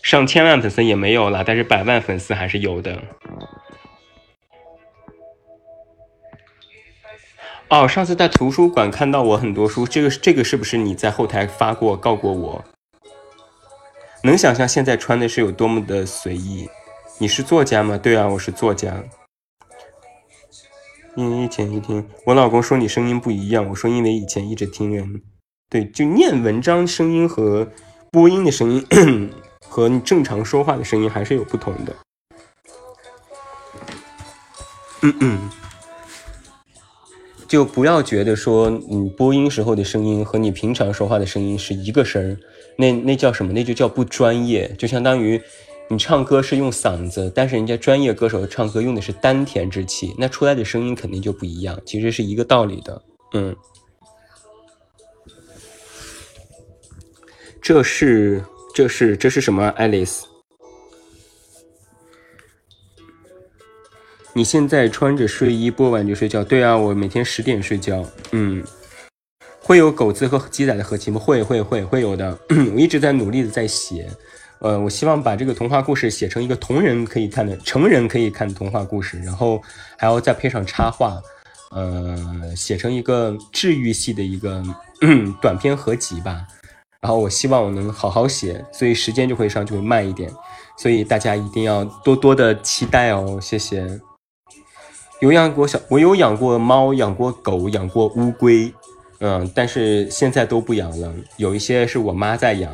[0.04, 3.02] 上千万粉丝也没有了，但是百万粉丝还是有的。
[7.70, 12.66] 哦，上次在图书馆看到我很多书，这个这个是不是你在后台发过告过我？
[14.24, 16.68] 能想象现在穿的是有多么的随意？
[17.18, 17.98] 你是作家吗？
[17.98, 19.02] 对啊，我是作家。
[21.16, 25.22] 因为以前一听我老公说你声音不一样，我说因为以前一直听人。
[25.70, 27.72] 对，就念文章声音和
[28.12, 28.86] 播音的声音
[29.72, 31.96] 和你正常说话的声音还是有不同的。
[35.02, 35.50] 嗯嗯，
[37.48, 42.38] 就不要觉得说你播音时候的声音和你平常说话的声音是一个声儿，
[42.76, 43.54] 那那叫什么？
[43.54, 44.68] 那就叫不专业。
[44.78, 45.42] 就相当于
[45.88, 51.80] 你唱歌是用嗓子，但是人家专业歌手唱歌用的是丹田之气，那出来的声音肯定就不一样。
[51.86, 53.02] 其实是一个道理的。
[53.36, 53.56] 嗯。
[57.62, 58.44] 这是
[58.74, 60.26] 这是这是什么，爱丽丝？
[64.34, 66.42] 你现在穿着睡衣播完就睡觉？
[66.42, 68.06] 对啊，我每天十点睡觉。
[68.32, 68.64] 嗯，
[69.60, 71.20] 会有狗子和鸡仔的合集吗？
[71.20, 72.40] 会会会会有的。
[72.74, 74.10] 我一直在努力的在写，
[74.60, 79.62] 呃，我希望把这个童话故事写成一个同人可以看的、成人可以看的童话故事，然后
[79.98, 81.22] 还要再配上插画，
[81.72, 84.64] 呃，写成一个治愈系的一个
[85.42, 86.48] 短篇合集吧。
[87.02, 90.32] 然后我希望我能好好写，所以时间就会上就会慢一点，
[90.78, 94.00] 所以大家一定要多多的期待哦，谢谢。
[95.20, 98.72] 有养过小，我有养过猫，养过狗，养过乌龟，
[99.20, 102.72] 嗯，但是现在都不养了，有一些是我妈在养，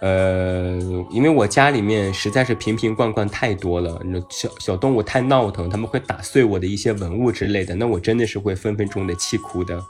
[0.00, 0.78] 呃，
[1.10, 9.82] 因为我家里面实在是瓶瓶罐罐太多了，那小小动物太闹腾，他们会打碎我的一些文物之类的，那我真的是会分分钟的气哭的。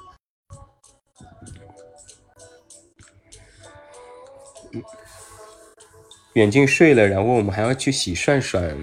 [6.36, 8.76] 远近睡了，然后我们还要去洗涮涮，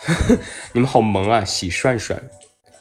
[0.74, 1.42] 你们好萌啊！
[1.42, 2.22] 洗涮涮，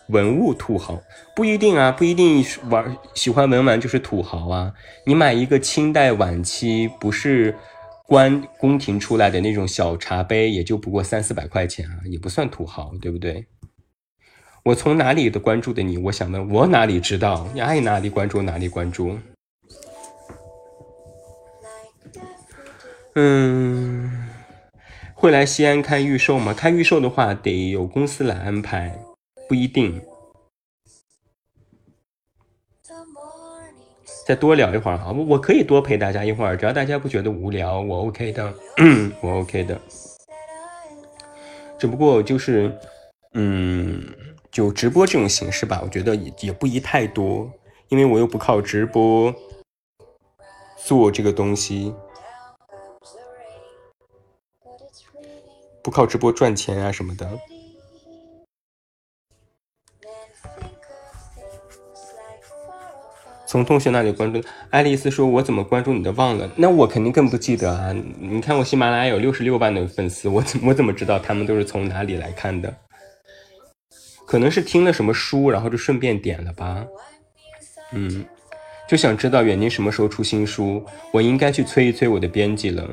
[0.10, 1.02] 文物土豪
[1.34, 4.74] 不一定啊，不一定玩喜欢文玩就是土豪啊。
[5.06, 7.56] 你买一个清代晚期不是
[8.06, 13.48] 官宫廷出来的那种小茶杯，也就不过三四百块钱啊，也不算土豪，对不对？
[14.66, 15.98] 我从哪里的关注的你？
[15.98, 17.48] 我想问，我哪里知道？
[17.54, 19.18] 你爱哪里关注哪里关注。
[23.16, 24.10] 嗯，
[25.14, 26.54] 会来西安开预售吗？
[26.54, 28.98] 开预售的话，得有公司来安排，
[29.48, 30.02] 不一定。
[34.26, 38.54] 再多聊一会儿哈，我我可以多陪大家一会儿，只要大家不觉得无聊，我 OK 的，
[39.22, 39.80] 我 OK 的。
[41.78, 42.74] 只不过就是，
[43.34, 44.02] 嗯，
[44.50, 47.52] 就直播这种形式吧，我觉得也也不宜太多，
[47.90, 49.36] 因为我又不靠直播
[50.78, 51.94] 做这个东西。
[55.84, 57.30] 不靠直播赚钱啊什么的。
[63.46, 66.50] 从同学那里关注，爱丽丝说：“我怎么关注你的忘了？
[66.56, 67.94] 那我肯定更不记得啊！
[68.18, 72.76] 你看我喜马拉雅有六十六万的粉丝，我怎我怎么知道他们都是从哪里来看的？
[74.26, 76.84] 可能是听了什么书，然后就顺便点了吧。
[77.92, 78.26] 嗯，
[78.90, 82.90] 就想知道远近什么时候出新书，我应该去催一催我的编辑了。”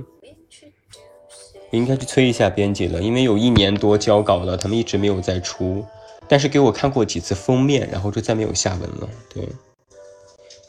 [1.71, 5.85] 应该去催一下编辑了，因为有一年多交稿了，他们一直没有再出。
[6.29, 9.09] 但是给我看过几次封面，然后就再没有下文了。
[9.35, 9.49] 对，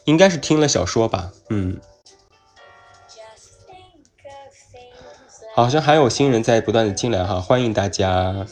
[0.04, 1.32] 应该是听了小说吧。
[1.50, 1.78] 嗯，
[5.54, 8.46] 好像还有新人在不断的进来哈，欢迎大家。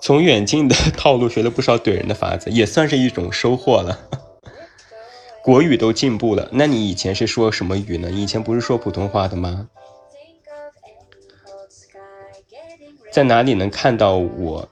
[0.00, 3.98] 从远近的套路学了不少怼人的法子，也算是一种收获了。
[5.42, 8.10] 国语都进步了，那你以前是说什么语呢？
[8.10, 9.68] 以前不是说普通话的吗？
[13.14, 14.68] 在哪里能看到我？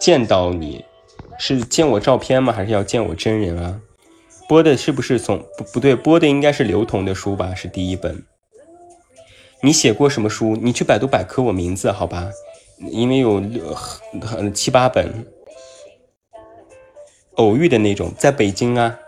[0.00, 0.84] 见到你
[1.38, 2.52] 是见我照片吗？
[2.52, 3.80] 还是要见我真人啊？
[4.48, 5.94] 播的是不是从不不对？
[5.94, 7.54] 播的应该是刘同的书吧？
[7.54, 8.20] 是第一本。
[9.62, 10.56] 你写过什么书？
[10.56, 12.28] 你去百度百科我名字好吧？
[12.90, 13.40] 因为有
[14.52, 15.24] 七八本
[17.36, 18.98] 偶遇的那种，在北京啊。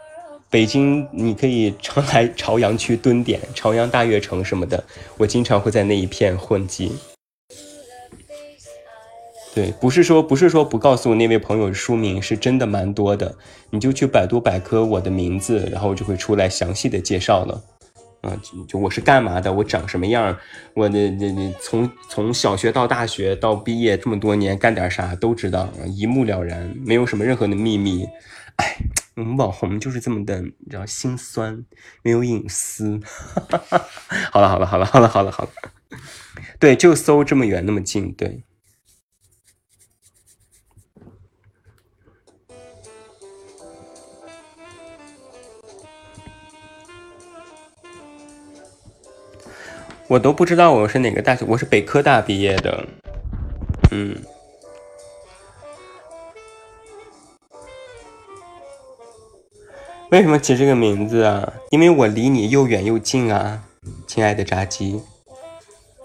[0.49, 4.85] 北京你可以常来朝阳区蹲点，朝阳大悦城什么的，
[5.17, 6.93] 我经常会在那一片混迹。
[9.55, 13.35] 对，不是说不是说不告诉那位朋友书名，是真的蛮多的。
[13.71, 17.63] 你就去百度百科我的名字，然后就会出来详细的介绍了。
[18.21, 18.37] 啊，
[18.67, 20.37] 就我是干嘛的，我长什么样，
[20.75, 28.07] 我的那那从从小学到大学到毕业这么多年干点啥都知道，一目了然，没有什么任何的秘密。
[28.57, 28.77] 哎，
[29.15, 31.65] 我们网红就是这么的，你知道心酸，
[32.03, 33.01] 没有隐私。
[34.33, 35.51] 好了好了好了好了好了好了，
[36.59, 38.43] 对，就搜这么远那么近，对。
[50.09, 52.83] 我都不知道我是哪个大学，我是北科大毕业的，
[53.91, 54.17] 嗯。
[60.11, 61.53] 为什么起这个名字啊？
[61.69, 63.63] 因为我离你又远又近啊，
[64.07, 64.99] 亲爱的炸鸡。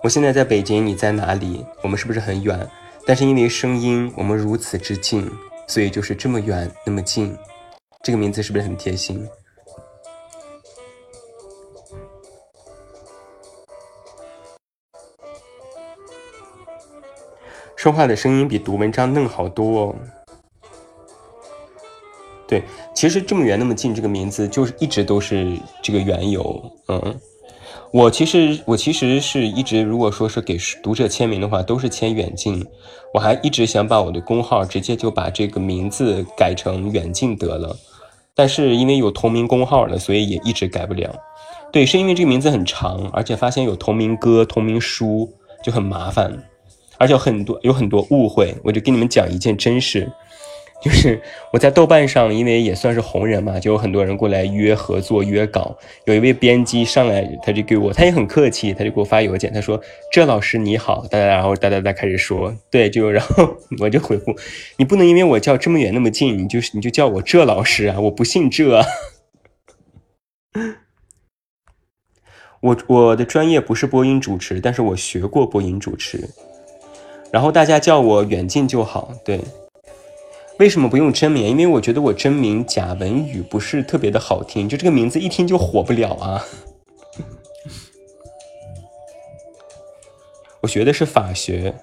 [0.02, 1.66] 我现在在北京，你在哪里？
[1.82, 2.68] 我们是不是很远？
[3.08, 5.32] 但是因为声音，我们如此之近，
[5.66, 7.34] 所以就是这么远那么近。
[8.04, 9.26] 这个名字是不是很贴心？
[17.84, 19.96] 说话的声音比读文章嫩好多哦。
[22.48, 22.64] 对，
[22.96, 26.64] 其实这么远那么近，这个名字就是一直都是这个缘由。
[26.88, 27.20] 嗯，
[27.92, 32.66] 我其实我其实是一直，如果说是给读者签名的话，都是签远近。
[33.14, 37.76] 我还一直想把我的工号直接就把这个名字改成远近得了，
[38.34, 41.14] 但是因为有同名工号了，所以也一直改不了。
[41.70, 45.30] 对，是因为这个名字很长，而且发现有同名歌、同名书
[45.62, 46.42] 就很麻烦。
[47.04, 50.10] 而且很多有很多误会，我就跟你们讲一件真事，
[50.82, 55.78] 就是我在豆瓣上，因为也算是红人嘛，就有很多人过来约合作、约稿。
[56.06, 59.78] 有一位编辑上来，他就给我，他也很客气，他就给我发邮件，他说
[60.14, 64.34] ：“这老师你好，哒哒，然后哒哒哒开始说，对，就然后 我就回复，
[64.78, 68.82] 你不能因为我叫这么远那么近，你就是你就叫我这老师啊，我不姓这。
[72.62, 76.30] 我我的专业不是播音主持，但是我学过播音主持。”
[77.34, 79.42] 然后大家叫我远近就好，对。
[80.60, 81.48] 为什么不用真名？
[81.48, 86.46] 因为我觉得我真名贾文宇不是特别的好听，就这个名字一听就火不了啊。
[90.62, 91.74] 我学的是法学，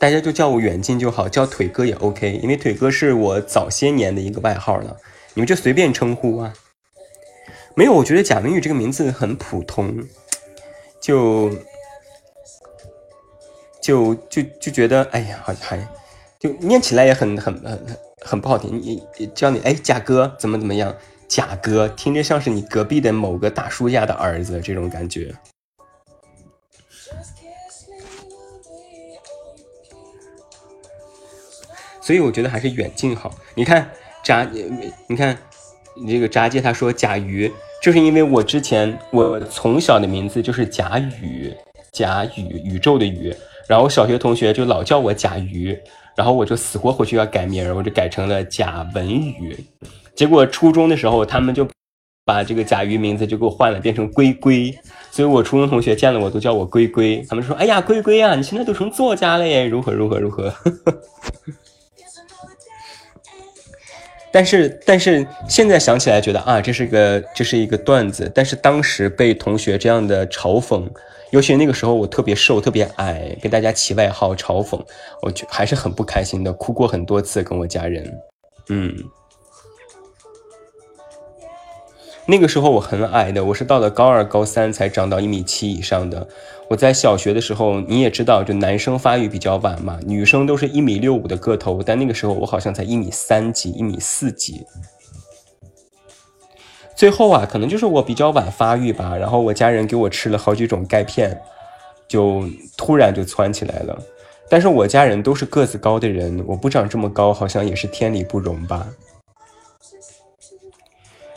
[0.00, 4.96] 大家就叫我远近就好，叫腿哥也 OK，因为腿哥是我早些年的一个外号了，
[5.34, 6.52] 你们就随便称呼啊。
[7.76, 9.96] 没有，我觉得贾文宇这个名字很普通。
[11.04, 11.50] 就
[13.82, 15.86] 就就就觉得，哎呀，好还
[16.40, 18.80] 就念起来也很很很很不好听。
[18.80, 20.96] 你叫你哎，贾哥怎么怎么样？
[21.28, 25.34] 贾哥听着像是你隔壁的某个大叔家的儿子这种感觉。
[32.00, 33.34] 所以我觉得还是远近好。
[33.54, 33.90] 你看
[34.22, 34.42] 炸，
[35.06, 35.36] 你看
[35.94, 37.52] 你这个炸鸡，他说甲鱼。
[37.84, 41.52] 就是因为我之前我从小的名字就是贾宇，
[41.92, 43.30] 贾宇宇宙的宇，
[43.68, 45.78] 然后小学同学就老叫我贾鱼，
[46.16, 49.54] 然后我就死活回去要改名，我就改成了贾文宇。
[50.16, 51.68] 结果初中的时候，他们就
[52.24, 54.74] 把这个贾鱼名字就给我换了，变成龟龟。
[55.10, 60.50] 所以我初中同学见了我都叫我龟龟，他们说：“哎呀，龟龟啊，你现在都成作家了耶，如何如何如何。”
[64.34, 68.28] 但是，但是现在想起来觉得啊，这是一个这是一个段子。
[68.34, 70.84] 但是当时被同学这样的嘲讽，
[71.30, 74.84] 尤其那个时候我特别瘦，特别矮，给大家起外号嘲讽，
[75.22, 78.12] 我就还是很不开心的，哭过很多次，跟我家人，
[78.70, 78.92] 嗯。
[82.26, 86.26] 那个时候我很矮的，我是到了高二、高三才长到一米七以上的。
[86.68, 94.64] 我在小学的时候，你也知道，就男生发育比较晚嘛，女生都是一米六五的个头，但那个时候我好像才一米三几、一米四几。
[96.96, 101.38] 最后啊，可能就是我比较晚发育吧，然后我家人给我吃了好几种钙片，
[102.08, 103.98] 就突然就蹿起来了。
[104.48, 108.86] 但是我家人都是个子高的人，我不长这么高，好像也是天理不容吧。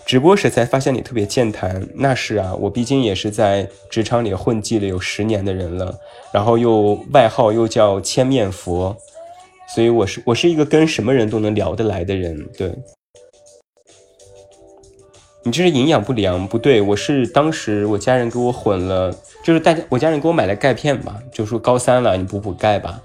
[0.07, 5.93] 直播时才发现你特别健谈，那是啊，我毕竟也是在职场里混迹了有十年的人了，
[6.31, 8.95] 然后又外号又叫千面佛，
[9.75, 12.47] 所以我是我是一个跟什么人都能聊得来的人。
[12.57, 12.71] 对，
[15.43, 23.01] 你这是营养不良，不对，我是当时我家人给我混了，就是大家我家人给我买了钙片吧，就说高三了你补补钙吧，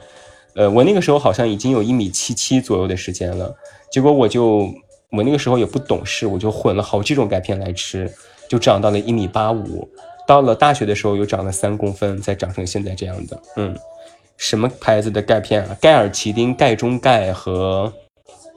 [0.54, 3.52] 呃，我那个时候好像已经有一米七七左右的时间了，
[3.90, 4.72] 结果我就
[5.12, 8.10] 我那个时候也不懂事，我就混了好几种钙片来吃，
[8.48, 9.88] 就长到了一米八五。
[10.26, 13.38] 到了大学的时候又长了三公分，再长成现在这样的。
[13.56, 13.76] 嗯，
[14.38, 15.76] 什么牌子的钙片啊？
[15.80, 17.92] 盖尔奇丁、钙中钙和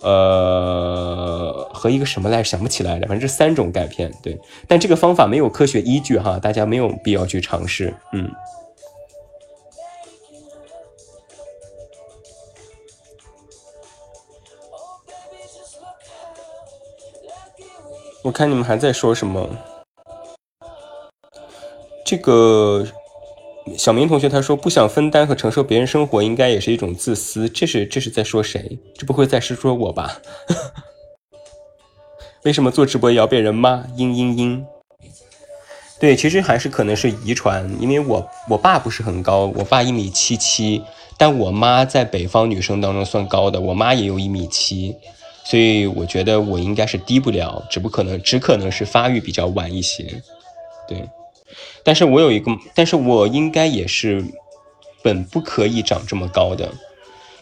[0.01, 4.09] 呃和一个什么来想不起来了，反正这三种钙片。
[4.23, 7.93] 对，但这个方法没有科学依据哈，大家没有必要去尝试。
[8.13, 8.31] 嗯。
[18.25, 19.47] 我看你们还在说什么？
[22.03, 22.83] 这个
[23.77, 27.47] 小明同学他说不想分担和承受别人生活，应该也是一种自私。
[27.47, 28.79] 这是这是在说谁？
[28.97, 30.19] 这不会在是说我吧？
[32.45, 33.83] 为什么做直播也要被人骂？
[33.95, 34.63] 嘤嘤嘤。
[35.99, 40.83] 对，其实还是可能是遗传，因为我我爸不是很高，我爸一米七七，
[41.15, 44.95] 但我妈在北方女生当中算高的，我妈也有一米七。
[45.45, 50.03] 所以我觉得我应该是低不了，只不可能只可能是发育比较晚一些，
[50.87, 51.07] 对。
[51.83, 54.25] 但是我有一个，但是我应该也是
[55.03, 56.73] 本不可以长这么高的，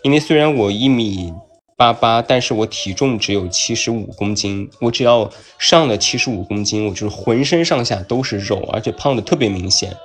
[0.02, 1.34] 因为虽然我一米
[1.78, 4.70] 八八，但是我体重只有七十五公斤。
[4.82, 9.96] 我只要上了七十五公斤，我就是浑身上下都是肉，而且胖的特别明显。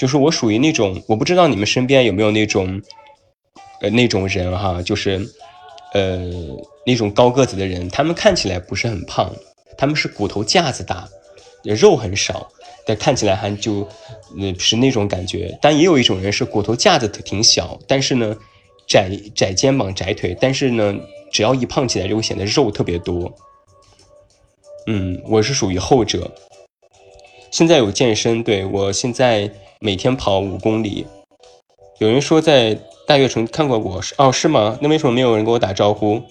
[0.00, 2.80] 就是我属于那种，我不知道你们身边有没有那种，
[3.82, 5.20] 呃，那种人哈，就是，
[5.92, 6.30] 呃。
[6.86, 9.34] 那种高个子的人，他们看起来不是很胖，
[9.76, 11.08] 他们是骨头架子大，
[11.64, 12.48] 肉很少，
[12.86, 13.80] 但看起来还就，
[14.40, 15.58] 呃，是那种感觉。
[15.60, 18.36] 但也有一种人是骨头架子挺小，但是呢，
[18.86, 20.94] 窄窄肩膀窄腿，但是呢，
[21.32, 23.32] 只要一胖起来就会显得肉特别多。
[24.86, 26.30] 嗯，我是属于后者。
[27.50, 31.04] 现在有健身，对我现在每天跑五公里。
[31.98, 34.78] 有人说在大悦城看过我，哦，是吗？
[34.80, 36.22] 那为什么没有人跟我打招呼？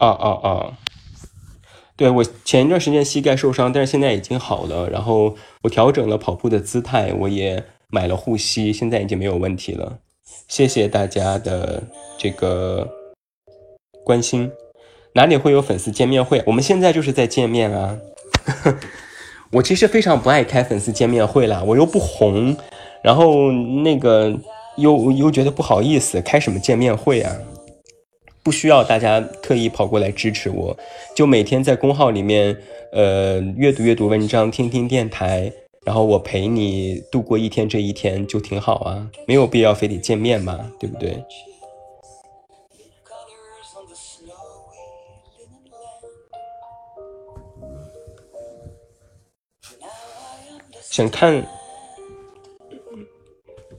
[0.00, 0.78] 啊啊啊！
[1.96, 4.88] 对我前一段时间膝盖受伤，但是现在已经好了。
[4.88, 9.98] 然后我调整了跑步的姿态，我也买了护膝，现在已经没有问题了。
[10.48, 11.82] 谢谢大家的
[12.18, 12.88] 这个
[14.02, 14.50] 关心。
[15.12, 16.42] 哪里会有粉丝见面会？
[16.46, 17.98] 我们现在就是在见面啊！
[19.52, 22.56] 我其实非常不爱开粉丝见面会啦，我又不红，
[23.02, 24.32] 然后那个
[24.76, 27.36] 又又觉得不好意思，开什么见面会啊？
[28.42, 30.76] 不需要大家特意跑过来支持我，
[31.14, 32.56] 就每天在公号里面，
[32.92, 35.52] 呃，阅读阅读文章，听听电台，
[35.84, 41.22] 然后我陪你度过一天这一天就挺好啊，没有必要非得见面嘛，对不对？
[50.90, 51.46] 想看，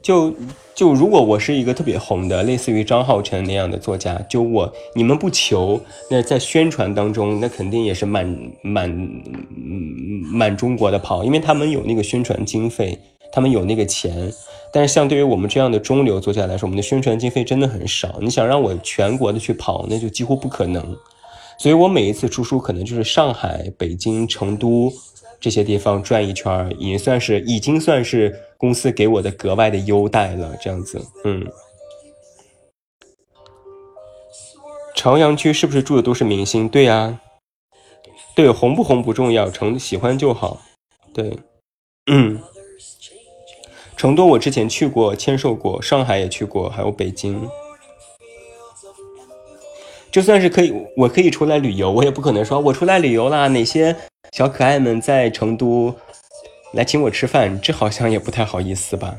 [0.01, 0.33] 就。
[0.73, 5.79] 就如果我是一个特别红的，类似于张浩辰那样的作家，就我你们不求，
[6.09, 8.89] 那在宣传当中，那肯定也是满满
[10.23, 12.97] 满中国的跑，因为他们有那个宣传经费，
[13.31, 14.31] 他们有那个钱。
[14.73, 18.17] 但是相对于我们这样的中流作家来说，我们的宣传经费真的很少。
[18.19, 20.83] 你想让我全国的去跑，那就几乎不可能。
[21.59, 24.91] 所以我每一次出书，可能就是上海、北京、成都。
[25.41, 30.55] 这些地方转一圈，已经算是已经算是公司给我的格外的优待了。
[30.61, 31.45] 这样子，嗯。
[34.95, 36.69] 朝阳区是不是住的都是明星？
[36.69, 37.19] 对呀，
[38.35, 40.61] 对，红不红不重要，成喜欢就好。
[41.11, 41.39] 对，
[42.05, 42.39] 嗯。
[43.97, 47.49] 成都我之前去过，签售过，上海也去过，还有北京。
[50.11, 53.95] 就算是可以，我可以出来旅游，我也不可能说我出来旅游啦，哪些？
[54.33, 55.93] 小可爱们在成都
[56.73, 59.15] 来请我吃饭，这好像也不太好意思吧？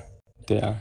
[0.46, 0.76] 对啊。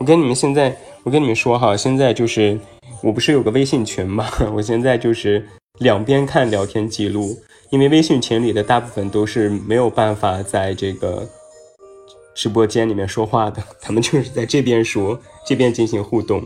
[0.00, 0.74] 我跟你们现在，
[1.08, 2.60] 我跟你们说哈，现在就是
[3.02, 4.28] 我不是有个微信群吗？
[4.52, 5.42] 我现在就是
[5.78, 7.34] 两边看聊天记录。
[7.70, 11.26] 因为微信群里的大部分都是没有办法在这个
[12.34, 16.44] 直播间里面说话的， 他们就是在这边说，这边进行互动。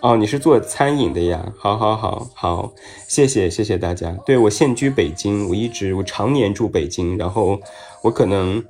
[0.00, 1.52] 哦，你是做餐饮的呀？
[1.58, 2.72] 好，好，好，好，
[3.06, 4.16] 谢谢，谢谢大家。
[4.24, 7.60] 对我现居北京，我一直我常年住北京，然后
[8.02, 8.64] 我可能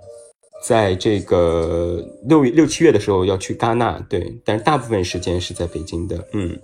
[0.62, 6.59] 在这个六月六七月的时候要去戛纳，对，但是大部分时间是在北京的，嗯。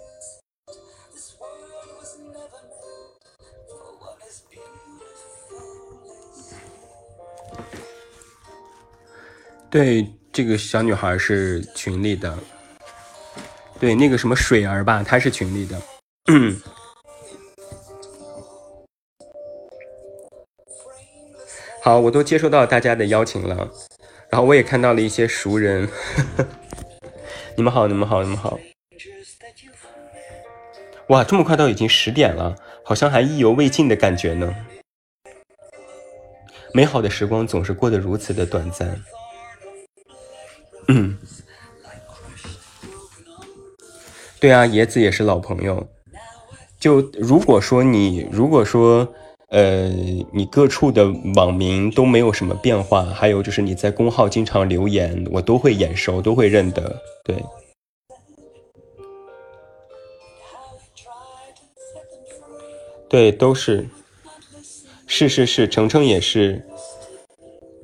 [9.70, 12.36] 对，这个小女孩是群里的，
[13.80, 15.80] 对，那个什么水儿吧，她是群里的，
[16.30, 16.60] 嗯。
[21.84, 23.68] 好，我都接收到大家的邀请了，
[24.30, 25.88] 然后我也看到了一些熟人。
[27.56, 28.56] 你们好，你们好，你们好。
[31.08, 32.54] 哇，这么快都已经十点了，
[32.84, 34.54] 好像还意犹未尽的感觉呢。
[36.72, 39.02] 美好的时光总是过得如此的短暂。
[40.86, 41.18] 嗯，
[44.38, 45.84] 对啊，野子也是老朋友。
[46.78, 49.12] 就如果说你，如果说。
[49.52, 49.86] 呃，
[50.32, 56.96] 你各处的网名都没有什么变化，还有就是你在公号经常留言，我都会眼熟，都会认得。
[57.22, 57.44] 对，
[63.10, 63.86] 对，都是，
[65.06, 66.64] 是是是，程程也是，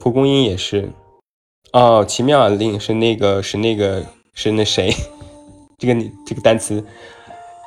[0.01, 0.89] 蒲公英也是。
[1.75, 4.03] 哦，奇妙令是那个是那个
[4.33, 4.91] 是那谁？
[5.77, 5.95] 这个
[6.27, 6.83] 这个单词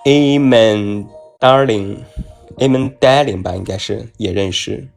[0.06, 1.98] ，Amen，Darling
[2.58, 4.90] Amon Darling 吧，应该是也认识，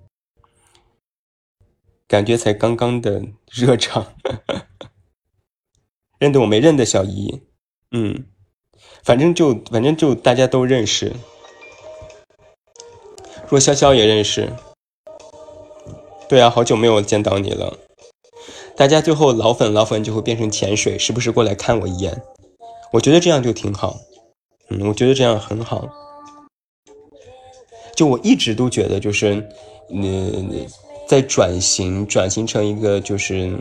[2.06, 4.14] 感觉才刚刚的 热场，
[6.18, 7.42] 认得我没认得小姨，
[7.90, 8.26] 嗯，
[9.02, 11.12] 反正就反正就大家都认识，
[13.48, 14.52] 若潇潇也认识，
[16.28, 17.78] 对啊，好久没有见到你了，
[18.76, 22.22] 大家最后老粉老粉就会变成潜水，时不时过来看我一眼，
[22.92, 23.98] 我觉得这样就挺好，
[24.70, 25.88] 嗯，我觉得这样很好。
[27.94, 29.46] 就我一直都觉得，就是，
[29.88, 30.66] 你
[31.06, 33.56] 在转型，转型成一个就是，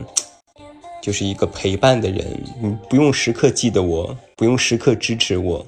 [1.02, 2.26] 就是一个陪伴的人。
[2.62, 5.64] 你不用时刻记得我，不用时刻支持我，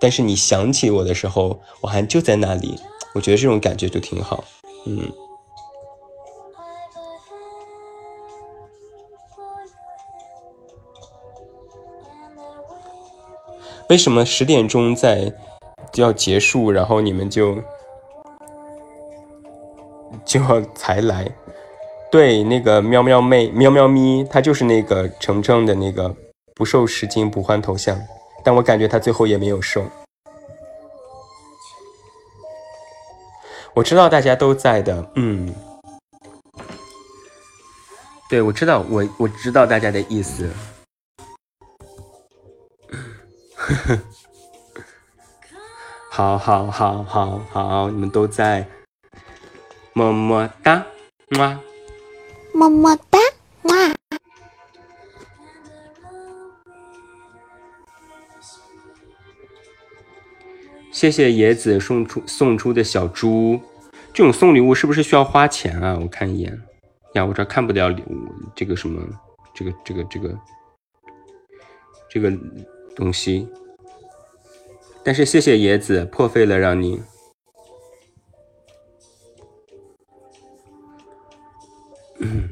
[0.00, 2.78] 但是你想起我的时候，我还就在那里。
[3.14, 4.42] 我觉得这种感觉就挺好。
[4.86, 5.12] 嗯。
[13.88, 15.32] 为什么十点钟在
[15.92, 17.56] 就要结束，然后你们就？
[20.26, 20.40] 就
[20.74, 21.24] 才来，
[22.10, 26.12] 对那个喵喵妹喵喵咪，她就是那个程程的那个
[26.54, 27.96] 不瘦十斤不换头像，
[28.44, 29.86] 但我感觉她最后也没有瘦。
[33.72, 35.54] 我知道大家都在的，嗯，
[38.28, 40.50] 对我知道，我我知道大家的意思，
[43.54, 43.98] 呵呵，
[46.10, 48.66] 好好好好好，你们都在。
[49.96, 50.86] 么么哒，
[51.30, 51.58] 么
[52.52, 53.18] 么么哒，
[53.62, 53.94] 么。
[60.92, 63.58] 谢谢野子送出送出的小猪，
[64.12, 65.98] 这种送礼物是不是需要花钱啊？
[65.98, 66.52] 我看一眼，
[67.14, 69.02] 呀，我这看不了礼物，这个什么，
[69.54, 70.38] 这个这个这个
[72.10, 72.30] 这个
[72.94, 73.48] 东西。
[75.02, 77.00] 但是谢谢野子破费了让你。
[82.18, 82.48] 嗯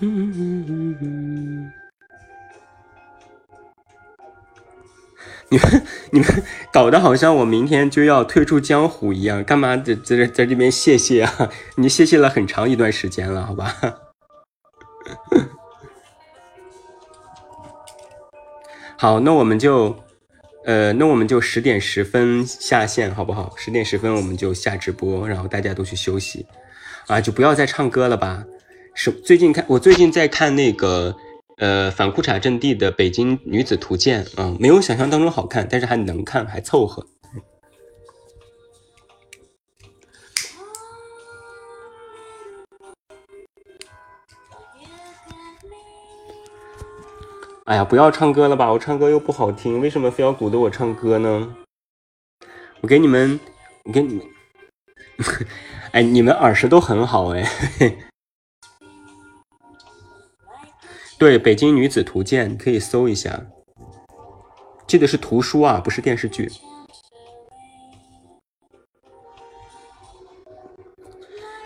[5.48, 6.28] 你们你们
[6.72, 11.50] 搞得好像我明天就要退出江湖一样，干嘛在在在这边谢谢啊？
[11.76, 13.76] 你谢谢了很长一段时间了，好吧？
[18.98, 19.94] 好，那我们就。
[20.64, 23.52] 呃，那我们就十点十分下线，好不好？
[23.56, 26.46] 十点十分我们就下直播，然后大家都去休息，
[27.08, 28.44] 啊，就不要再唱歌了吧。
[28.94, 31.16] 是最近看，我最近在看那个，
[31.58, 37.06] 呃，反裤衩阵地的《北京女子图鉴》，啊，没有想象当中好看，但是还能看，还凑合。
[47.64, 48.72] 哎呀，不要唱歌了吧！
[48.72, 51.56] 我唱歌又不好听，为什么非要鼓捣我唱歌呢？
[52.80, 53.38] 我给你们，
[53.84, 54.26] 我给你们，
[55.92, 57.48] 哎，你们耳识都很好哎。
[61.16, 63.46] 对，《北京女子图鉴》可以搜一下，
[64.88, 66.50] 记得是图书啊，不是电视剧。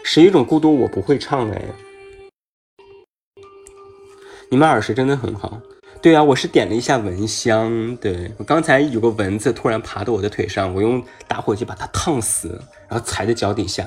[0.04, 1.62] 十一种孤独我不会唱哎，
[4.50, 5.58] 你们耳识真的很好。
[6.06, 7.96] 对啊，我是点了一下蚊香。
[7.96, 13.84] 对我刚才有个蚊子突然爬到我的腿上，我用打火机把它烫死，然后踩在脚底下。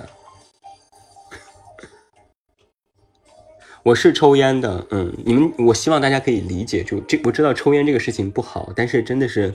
[3.83, 9.53] 我是抽烟的，嗯，你们，我希望大家可以理解，就这我知道抽烟这个事情不好，但是真的是，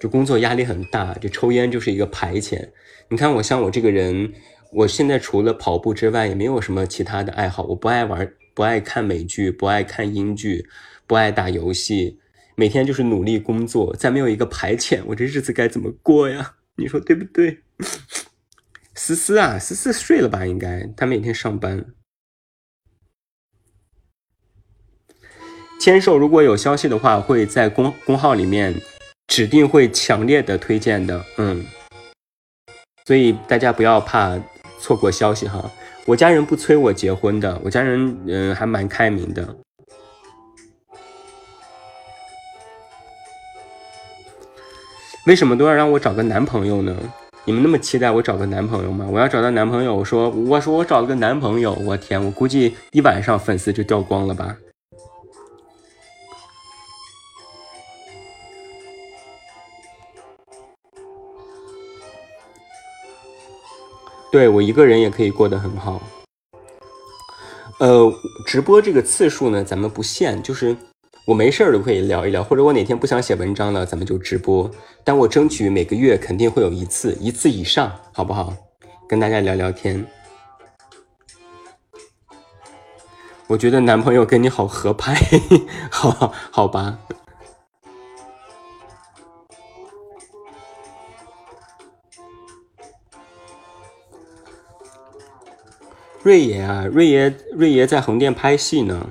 [0.00, 2.70] 就工作压力很大，就抽烟就是一个排遣。
[3.08, 4.32] 你看我像我这个人，
[4.72, 10.66] 我现在除了跑步之外，也没有什么其他的爱好，我不爱玩，不爱看美剧，不爱看英剧，
[11.06, 12.18] 不爱打游戏，
[12.56, 16.56] 每天就是努力工作，再没有一个排遣，我这日子该怎么过呀？
[16.76, 17.62] 你说对不对？
[18.94, 20.46] 思思啊，思思睡了吧？
[20.46, 21.84] 应该，他每天上班。
[25.80, 28.74] 签售如果有消息的话，会在公公号里面
[29.26, 31.66] 指定会强烈的推荐的，嗯，
[33.04, 34.40] 所以大家不要怕
[34.80, 35.70] 错过消息哈。
[36.06, 39.56] 我家人不催我结婚的，我家人嗯还蛮开明的。
[45.26, 46.94] 为什么都要让我找个男朋友呢？
[47.46, 49.06] 你们那么期待我找个男朋友吗？
[49.10, 54.54] 我要找到男朋友，我说我说我找了个男朋友，我天，我估计一晚上粉丝就掉光了吧。
[64.30, 66.02] 对我一个人也可以过得很好。
[67.78, 68.12] 呃，
[68.46, 70.76] 直播这个次数呢，咱们不限，就是
[71.26, 74.70] 我没事儿都可以聊一聊，或者我哪天不想写文章了，咱们就直播。
[75.02, 78.52] 但我争取每个月肯定会有一次，一次以上，好不好？
[79.08, 80.04] 跟大家聊聊天。
[83.46, 85.14] 我觉得男朋友跟你好合拍，
[85.90, 86.98] 好好吧。
[96.22, 99.06] 瑞爷啊，瑞爷，瑞爷在横店拍戏呢。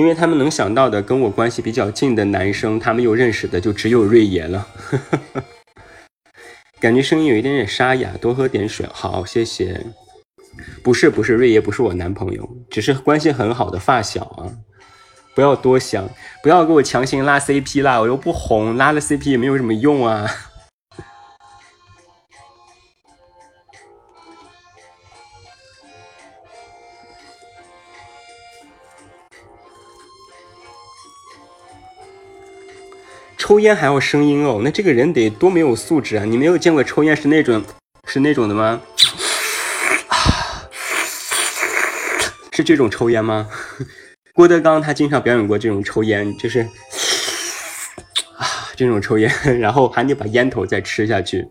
[0.00, 4.66] 因为他们能想到的跟我关系比较近的男生，他们又认识的就只有瑞爷了。
[6.80, 8.86] 感觉声音有一点点沙哑，多喝点水。
[8.90, 9.78] 好，谢谢。
[10.82, 14.48] 不是不是，瑞爷不是我男朋友，只是关系很好的发小啊！
[15.34, 16.08] 不要多想，
[16.42, 20.26] 不要给我强行拉 CP 啦，我又不红，拉了 CP 也没有什么用啊。
[33.50, 36.24] 抽烟还要声音哦，那这个人得多没有素质啊！
[36.24, 37.60] 你没有见过抽烟是那种
[38.04, 38.80] 是那种的吗？
[42.54, 43.48] 是这种抽烟吗？
[44.34, 46.60] 郭德纲他经常表演过这种抽烟，就是
[48.36, 48.46] 啊
[48.78, 49.28] 这种抽烟，
[49.58, 51.48] 然后还得把烟头再吃下去。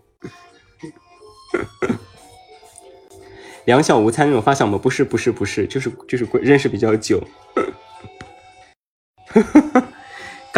[3.66, 4.80] 两小无猜那种发小吗？
[4.82, 7.22] 不是不是不是，就是就是认识比较久。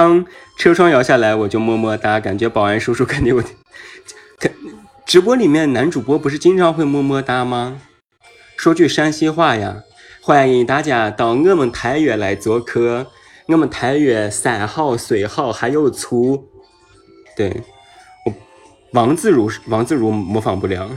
[0.02, 0.26] 当
[0.58, 3.44] 车窗摇下来，我就么么哒，感觉保安叔叔肯定我。
[5.06, 7.80] 直播里面男主播不是经常会么么哒吗？
[8.58, 9.84] 说句山西话呀。
[10.20, 13.12] 欢迎大家到我们太原来做客，
[13.46, 16.48] 我们太原山好水好还有醋。
[17.38, 17.62] 对，
[18.26, 18.34] 我
[18.94, 20.90] 王自如王自如模仿不了。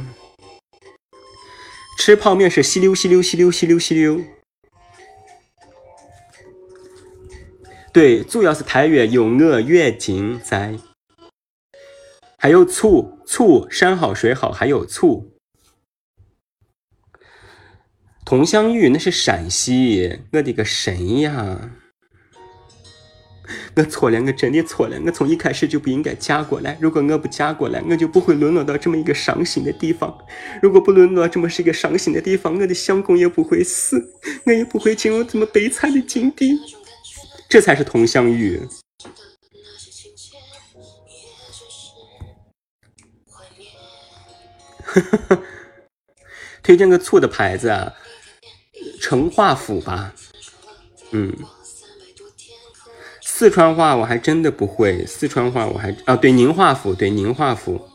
[1.98, 4.22] 吃泡面是吸溜吸溜吸溜吸溜吸溜。
[7.94, 10.76] 对，主要是太原有我远近在，
[12.36, 15.30] 还有醋醋山好水好还有醋。
[18.26, 21.70] 佟湘玉那是陕西，我的个神呀！
[23.76, 26.76] 我错了，我真的错了，我从一开始就不应该嫁过来。
[26.80, 30.18] 如果我不嫁过来，我就不会沦落到这么一个伤心的地方。
[30.60, 34.04] 如果不沦落这么是一个伤心的地方，我的相公也不会死，
[34.46, 36.58] 我也不会进入这么悲惨的境地。
[37.54, 38.60] 这才是佟湘玉。
[46.64, 47.94] 推荐个醋的牌子啊！
[49.00, 50.12] 成化府吧，
[51.12, 51.32] 嗯，
[53.22, 57.88] 四川话我还真的不会，四川话我还啊，对宁化府，对宁化府，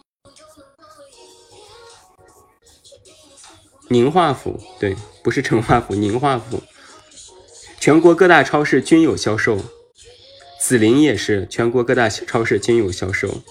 [3.90, 6.64] 宁化府，对，不是成化府，宁化府，
[7.80, 9.58] 全国各大超市均有销售。
[10.60, 13.42] 紫林也是全国各大超市均有销售。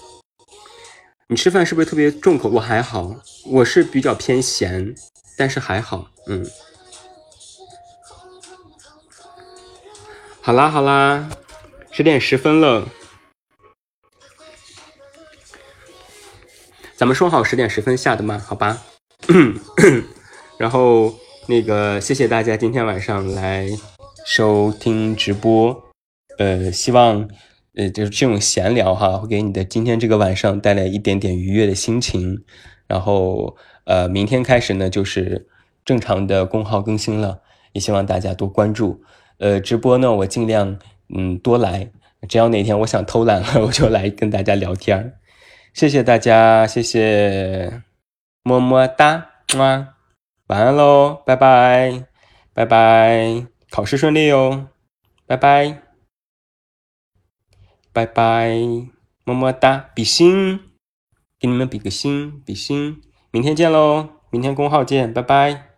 [1.27, 2.49] 你吃饭是不是特别重口？
[2.49, 3.15] 我还好，
[3.45, 4.93] 我是比较偏咸，
[5.35, 6.47] 但是还好，嗯。
[10.41, 11.29] 好啦好啦，
[11.91, 12.87] 十点十分了，
[16.95, 18.83] 咱们说好十点十分下的嘛，好吧。
[20.57, 21.15] 然后
[21.47, 23.67] 那个，谢谢大家今天晚上来
[24.29, 25.75] 收听直播，
[26.37, 27.27] 呃，希望
[27.75, 32.39] 呃就是这种闲聊哈，会给你的今天这个晚上带来一点点愉悦的心情。
[32.87, 35.47] 然后呃，明天开始呢就是
[35.83, 37.41] 正常的公号更新了，
[37.73, 39.01] 也希望大家多关注。
[39.39, 40.77] 呃，直播呢我尽量
[41.11, 41.89] 嗯多来，
[42.27, 45.11] 只要哪天我想偷懒了， 我就来跟大家聊天。
[45.73, 47.81] 谢谢大家，谢谢，
[48.43, 49.25] 么么哒，
[49.57, 52.03] 晚安喽，拜拜，
[52.53, 54.69] 拜拜，考试顺利哦，
[55.27, 55.81] 拜拜，
[57.93, 58.57] 拜拜，
[59.23, 60.59] 么么哒，比心，
[61.39, 63.01] 给你们比个心，比心，
[63.31, 65.68] 明天见喽，明天公号见，拜拜。